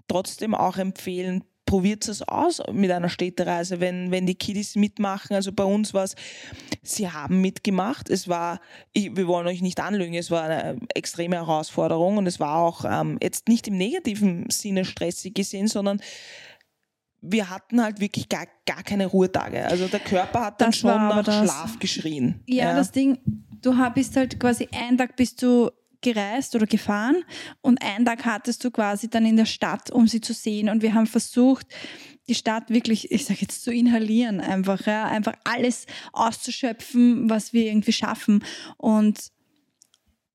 [0.08, 5.34] trotzdem auch empfehlen, probiert es aus mit einer Städtereise, wenn, wenn die Kiddies mitmachen.
[5.34, 6.14] Also bei uns war es,
[6.84, 8.08] sie haben mitgemacht.
[8.08, 8.60] Es war,
[8.92, 12.84] ich, wir wollen euch nicht anlügen, es war eine extreme Herausforderung und es war auch
[12.88, 16.00] ähm, jetzt nicht im negativen Sinne stressig gesehen, sondern
[17.20, 19.64] wir hatten halt wirklich gar, gar keine Ruhetage.
[19.66, 21.44] Also der Körper hat dann Das schon nach das.
[21.44, 22.40] Schlaf geschrien.
[22.46, 23.18] Ja, das Ding,
[23.62, 25.70] du bist halt quasi einen Tag bist du
[26.02, 27.24] gereist oder gefahren
[27.62, 30.68] und einen Tag hattest du quasi dann in der Stadt, um sie zu sehen.
[30.68, 31.66] Und wir haben versucht,
[32.28, 37.66] die Stadt wirklich, ich sage jetzt zu inhalieren, einfach, ja, einfach alles auszuschöpfen, was wir
[37.66, 38.44] irgendwie schaffen.
[38.76, 39.30] Und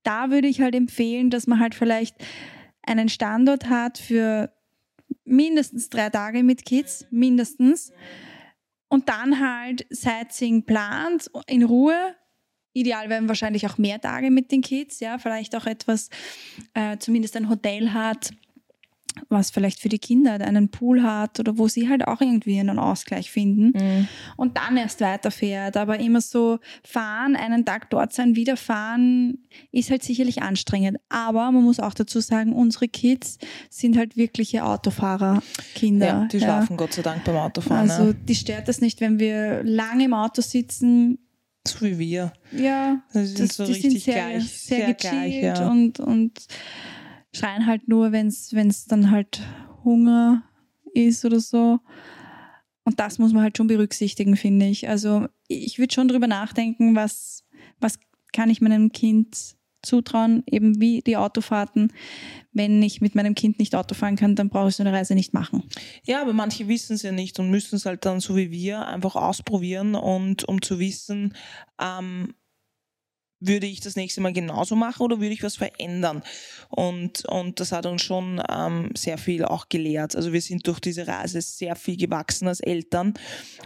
[0.04, 2.16] da würde ich halt empfehlen, dass man halt vielleicht
[2.84, 4.52] einen Standort hat für
[5.32, 7.92] mindestens drei Tage mit Kids, mindestens.
[8.90, 12.16] Und dann halt Sightseeing plant in Ruhe.
[12.74, 16.10] Ideal wären wahrscheinlich auch mehr Tage mit den Kids, ja, vielleicht auch etwas,
[16.74, 18.32] äh, zumindest ein Hotel hat,
[19.30, 22.80] was vielleicht für die Kinder einen Pool hat oder wo sie halt auch irgendwie einen
[22.80, 24.08] Ausgleich finden Mhm.
[24.38, 25.78] und dann erst weiterfährt.
[25.78, 29.40] Aber immer so fahren, einen Tag dort sein, wieder fahren,
[29.72, 30.98] ist halt sicherlich anstrengend.
[31.10, 33.38] Aber man muss auch dazu sagen, unsere Kids
[33.70, 36.06] sind halt wirkliche Autofahrerkinder.
[36.08, 37.90] Ja, die schlafen Gott sei Dank beim Autofahren.
[37.90, 38.14] Also ja.
[38.14, 41.20] die stört das nicht, wenn wir lange im Auto sitzen.
[41.68, 42.34] So wie wir.
[42.52, 44.44] Ja, sind das, so die richtig sind sehr, gleich.
[44.52, 45.70] sehr, sehr gechillt gleich, ja.
[45.70, 46.48] und, und
[47.34, 49.42] schreien halt nur, wenn es dann halt
[49.84, 50.44] Hunger
[50.94, 51.80] ist oder so.
[52.84, 54.90] Und das muss man halt schon berücksichtigen, finde ich.
[54.90, 57.44] Also ich würde schon drüber nachdenken, was,
[57.80, 58.00] was
[58.34, 61.92] kann ich meinem Kind zutrauen, eben wie die Autofahrten.
[62.54, 65.16] Wenn ich mit meinem Kind nicht Auto fahren kann, dann brauche ich so eine Reise
[65.16, 65.64] nicht machen.
[66.04, 68.86] Ja, aber manche wissen es ja nicht und müssen es halt dann so wie wir
[68.86, 71.36] einfach ausprobieren und um zu wissen,
[71.80, 72.34] ähm,
[73.42, 76.24] würde ich das nächste Mal genauso machen oder würde ich was verändern?
[76.70, 80.16] Und, und das hat uns schon ähm, sehr viel auch gelehrt.
[80.16, 83.16] Also wir sind durch diese Reise sehr viel gewachsen als Eltern.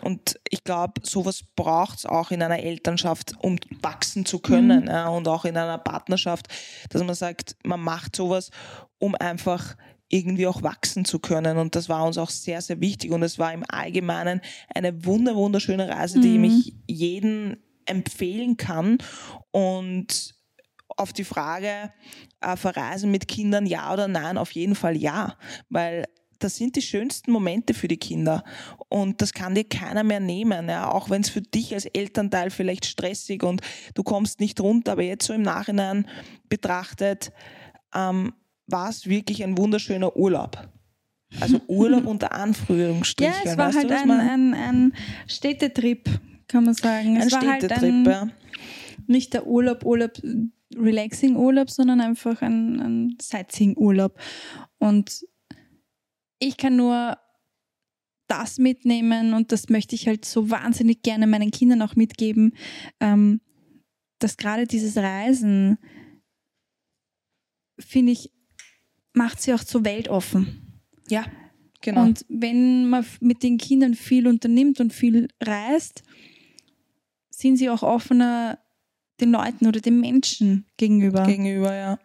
[0.01, 4.87] Und ich glaube, sowas braucht es auch in einer Elternschaft, um wachsen zu können.
[4.87, 6.47] Ja, und auch in einer Partnerschaft,
[6.89, 8.49] dass man sagt, man macht sowas,
[8.97, 9.75] um einfach
[10.07, 11.57] irgendwie auch wachsen zu können.
[11.57, 13.11] Und das war uns auch sehr, sehr wichtig.
[13.11, 14.39] Und es war im Allgemeinen
[14.73, 16.43] eine wunder, wunderschöne Reise, die Mhm.
[16.45, 18.97] ich jeden empfehlen kann.
[19.51, 20.35] Und
[20.97, 21.91] auf die Frage,
[22.41, 25.35] äh, verreisen mit Kindern, ja oder nein, auf jeden Fall ja.
[25.69, 26.05] Weil
[26.39, 28.43] das sind die schönsten Momente für die Kinder.
[28.89, 30.69] Und das kann dir keiner mehr nehmen.
[30.69, 30.91] Ja?
[30.91, 33.61] Auch wenn es für dich als Elternteil vielleicht stressig und
[33.93, 36.07] du kommst nicht runter, aber jetzt so im Nachhinein
[36.49, 37.31] betrachtet,
[37.93, 38.33] ähm,
[38.67, 40.67] war es wirklich ein wunderschöner Urlaub.
[41.39, 43.33] Also Urlaub unter Anführungsstrichen.
[43.43, 44.93] Ja, es war weißt halt ein, ein, ein
[45.27, 46.09] Städtetrip,
[46.47, 47.17] kann man sagen.
[47.17, 48.31] es war halt ein,
[49.07, 50.11] nicht der Urlaub, Urlaub,
[50.75, 54.19] Relaxing-Urlaub, sondern einfach ein, ein Sightseeing-Urlaub.
[54.79, 55.25] Und
[56.39, 57.17] ich kann nur
[58.27, 62.53] das mitnehmen und das möchte ich halt so wahnsinnig gerne meinen Kindern auch mitgeben,
[62.99, 63.41] ähm,
[64.19, 65.77] dass gerade dieses Reisen,
[67.79, 68.31] finde ich,
[69.13, 70.81] macht sie auch so weltoffen.
[71.07, 71.25] Ja,
[71.81, 72.03] genau.
[72.03, 76.03] Und wenn man mit den Kindern viel unternimmt und viel reist,
[77.37, 78.59] sind sie auch offener
[79.21, 81.23] den Leuten oder den Menschen gegenüber.
[81.25, 81.99] Gegenüber, ja.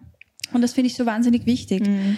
[0.52, 2.16] und das finde ich so wahnsinnig wichtig, Mhm.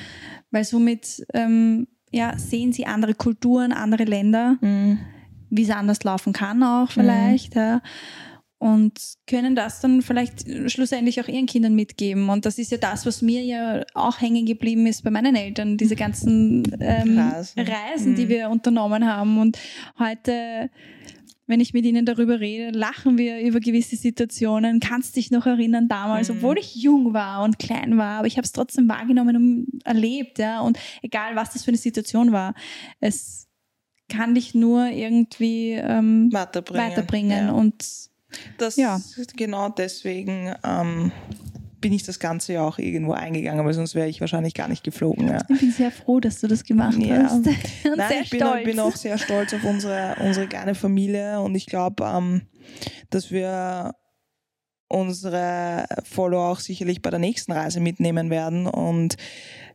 [0.50, 4.98] weil somit ähm, ja, sehen sie andere Kulturen, andere Länder, Mhm.
[5.50, 7.54] wie es anders laufen kann auch vielleicht.
[7.54, 7.80] Ja.
[8.58, 8.92] Und
[9.26, 12.28] können das dann vielleicht schlussendlich auch ihren Kindern mitgeben.
[12.28, 15.76] Und das ist ja das, was mir ja auch hängen geblieben ist bei meinen Eltern,
[15.76, 17.58] diese ganzen ähm, Reisen.
[17.66, 18.28] Reisen, die Mhm.
[18.28, 19.38] wir unternommen haben.
[19.40, 19.58] Und
[19.98, 20.70] heute,
[21.52, 24.80] wenn ich mit ihnen darüber rede, lachen wir über gewisse Situationen.
[24.80, 26.36] Kannst dich noch erinnern damals, Mhm.
[26.36, 30.38] obwohl ich jung war und klein war, aber ich habe es trotzdem wahrgenommen und erlebt.
[30.38, 30.62] Ja?
[30.62, 32.54] Und egal, was das für eine Situation war,
[33.00, 33.46] es
[34.08, 36.90] kann dich nur irgendwie ähm, Weiterbringen.
[36.90, 37.46] weiterbringen.
[37.48, 37.52] Ja.
[37.52, 37.84] Und
[38.56, 38.98] Das, Ja.
[39.36, 41.12] Genau deswegen ähm,
[41.82, 44.82] bin ich das Ganze ja auch irgendwo eingegangen, weil sonst wäre ich wahrscheinlich gar nicht
[44.84, 45.28] geflogen.
[45.28, 45.38] Ja.
[45.50, 47.24] ich bin sehr froh, dass du das gemacht Ja.
[47.24, 47.44] hast.
[47.96, 48.64] Nein, ich bin, stolz.
[48.64, 52.42] bin auch sehr stolz auf unsere, unsere kleine Familie und ich glaube, ähm,
[53.10, 53.94] dass wir
[54.88, 59.16] unsere Follower auch sicherlich bei der nächsten Reise mitnehmen werden und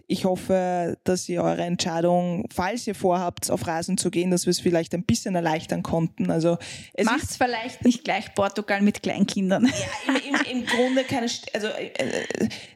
[0.10, 4.52] ich hoffe, dass ihr eure Entscheidung, falls ihr vorhabt, auf Reisen zu gehen, dass wir
[4.52, 6.32] es vielleicht ein bisschen erleichtern konnten.
[6.32, 6.58] Also
[6.94, 9.66] es Macht ist vielleicht nicht gleich Portugal mit Kleinkindern.
[10.08, 11.92] im, im, im Grunde keine, St- also äh,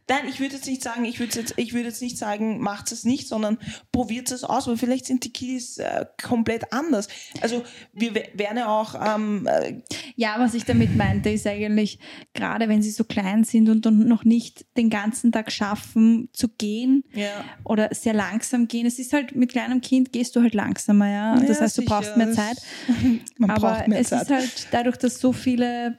[0.10, 2.92] nein, ich würde jetzt nicht sagen, ich würde jetzt, ich würde jetzt nicht sagen, macht
[2.92, 3.58] es nicht, sondern
[3.94, 7.08] probiert es aus, weil vielleicht sind die Kiddies äh, komplett anders.
[7.40, 7.64] Also
[7.94, 9.76] wir we- werden ja auch ähm, äh,
[10.18, 11.98] Ja, was ich damit meinte, ist eigentlich,
[12.34, 16.50] gerade wenn sie so klein sind und dann noch nicht den ganzen Tag schaffen zu
[16.50, 17.21] gehen ja,
[17.64, 18.86] oder sehr langsam gehen.
[18.86, 21.36] Es ist halt, mit kleinem Kind gehst du halt langsamer, ja.
[21.40, 21.96] Das Ja, heißt, du sicher.
[21.96, 22.58] brauchst mehr Zeit.
[23.38, 24.24] man Aber braucht mehr es Zeit.
[24.24, 25.98] ist halt dadurch, dass so viele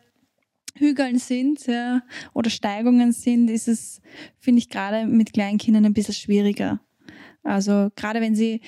[0.77, 2.03] Hügeln sind ja,
[2.33, 4.01] oder Steigungen sind, ist es,
[4.39, 6.81] finde ich, gerade mit Kleinkindern ein bisschen schwieriger.
[7.43, 8.61] Also gerade wenn sie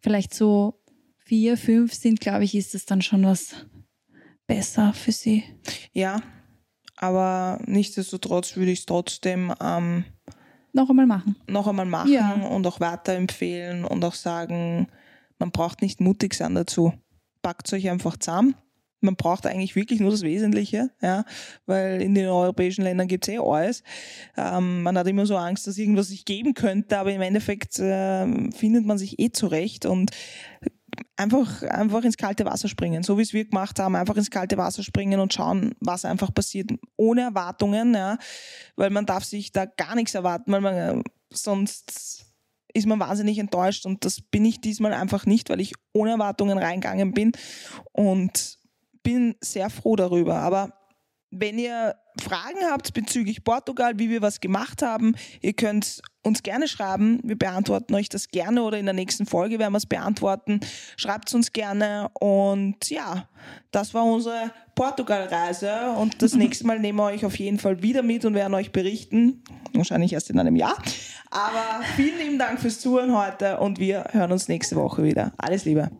[0.00, 0.80] vielleicht so
[1.18, 3.66] vier, fünf sind, glaube ich, ist es dann schon was
[4.46, 5.42] besser für sie.
[5.92, 6.22] Ja,
[6.96, 10.04] aber nichtsdestotrotz würde ich es trotzdem ähm,
[10.72, 11.36] Noch einmal machen.
[11.48, 12.32] noch einmal machen Ja.
[12.34, 14.88] und auch weiterempfehlen und auch sagen,
[15.38, 16.92] man braucht nicht mutig sein dazu.
[17.42, 18.54] Packt euch einfach zusammen.
[19.00, 21.24] Man braucht eigentlich wirklich nur das Wesentliche, ja,
[21.66, 23.84] weil in den europäischen Ländern gibt es eh alles.
[24.36, 28.50] Ähm, man hat immer so Angst, dass irgendwas sich geben könnte, aber im Endeffekt ähm,
[28.50, 30.10] findet man sich eh zurecht und
[31.16, 34.56] einfach, einfach ins kalte Wasser springen, so wie es wir gemacht haben, einfach ins kalte
[34.56, 38.18] Wasser springen und schauen, was einfach passiert, ohne Erwartungen, ja,
[38.76, 42.24] weil man darf sich da gar nichts erwarten, weil man äh, sonst
[42.74, 43.86] ist man wahnsinnig enttäuscht.
[43.86, 47.32] Und das bin ich diesmal einfach nicht, weil ich ohne Erwartungen reingegangen bin
[47.92, 48.58] und
[49.02, 50.36] bin sehr froh darüber.
[50.36, 50.74] Aber
[51.30, 56.68] wenn ihr Fragen habt bezüglich Portugal, wie wir was gemacht haben, ihr könnt uns gerne
[56.68, 57.20] schreiben.
[57.22, 60.60] Wir beantworten euch das gerne oder in der nächsten Folge werden wir es beantworten.
[60.96, 63.28] Schreibt es uns gerne und ja,
[63.70, 68.02] das war unsere Portugal-Reise und das nächste Mal nehmen wir euch auf jeden Fall wieder
[68.02, 69.42] mit und werden euch berichten.
[69.72, 70.76] Wahrscheinlich erst in einem Jahr.
[71.30, 75.32] Aber vielen lieben Dank fürs Zuhören heute und wir hören uns nächste Woche wieder.
[75.38, 75.90] Alles Liebe.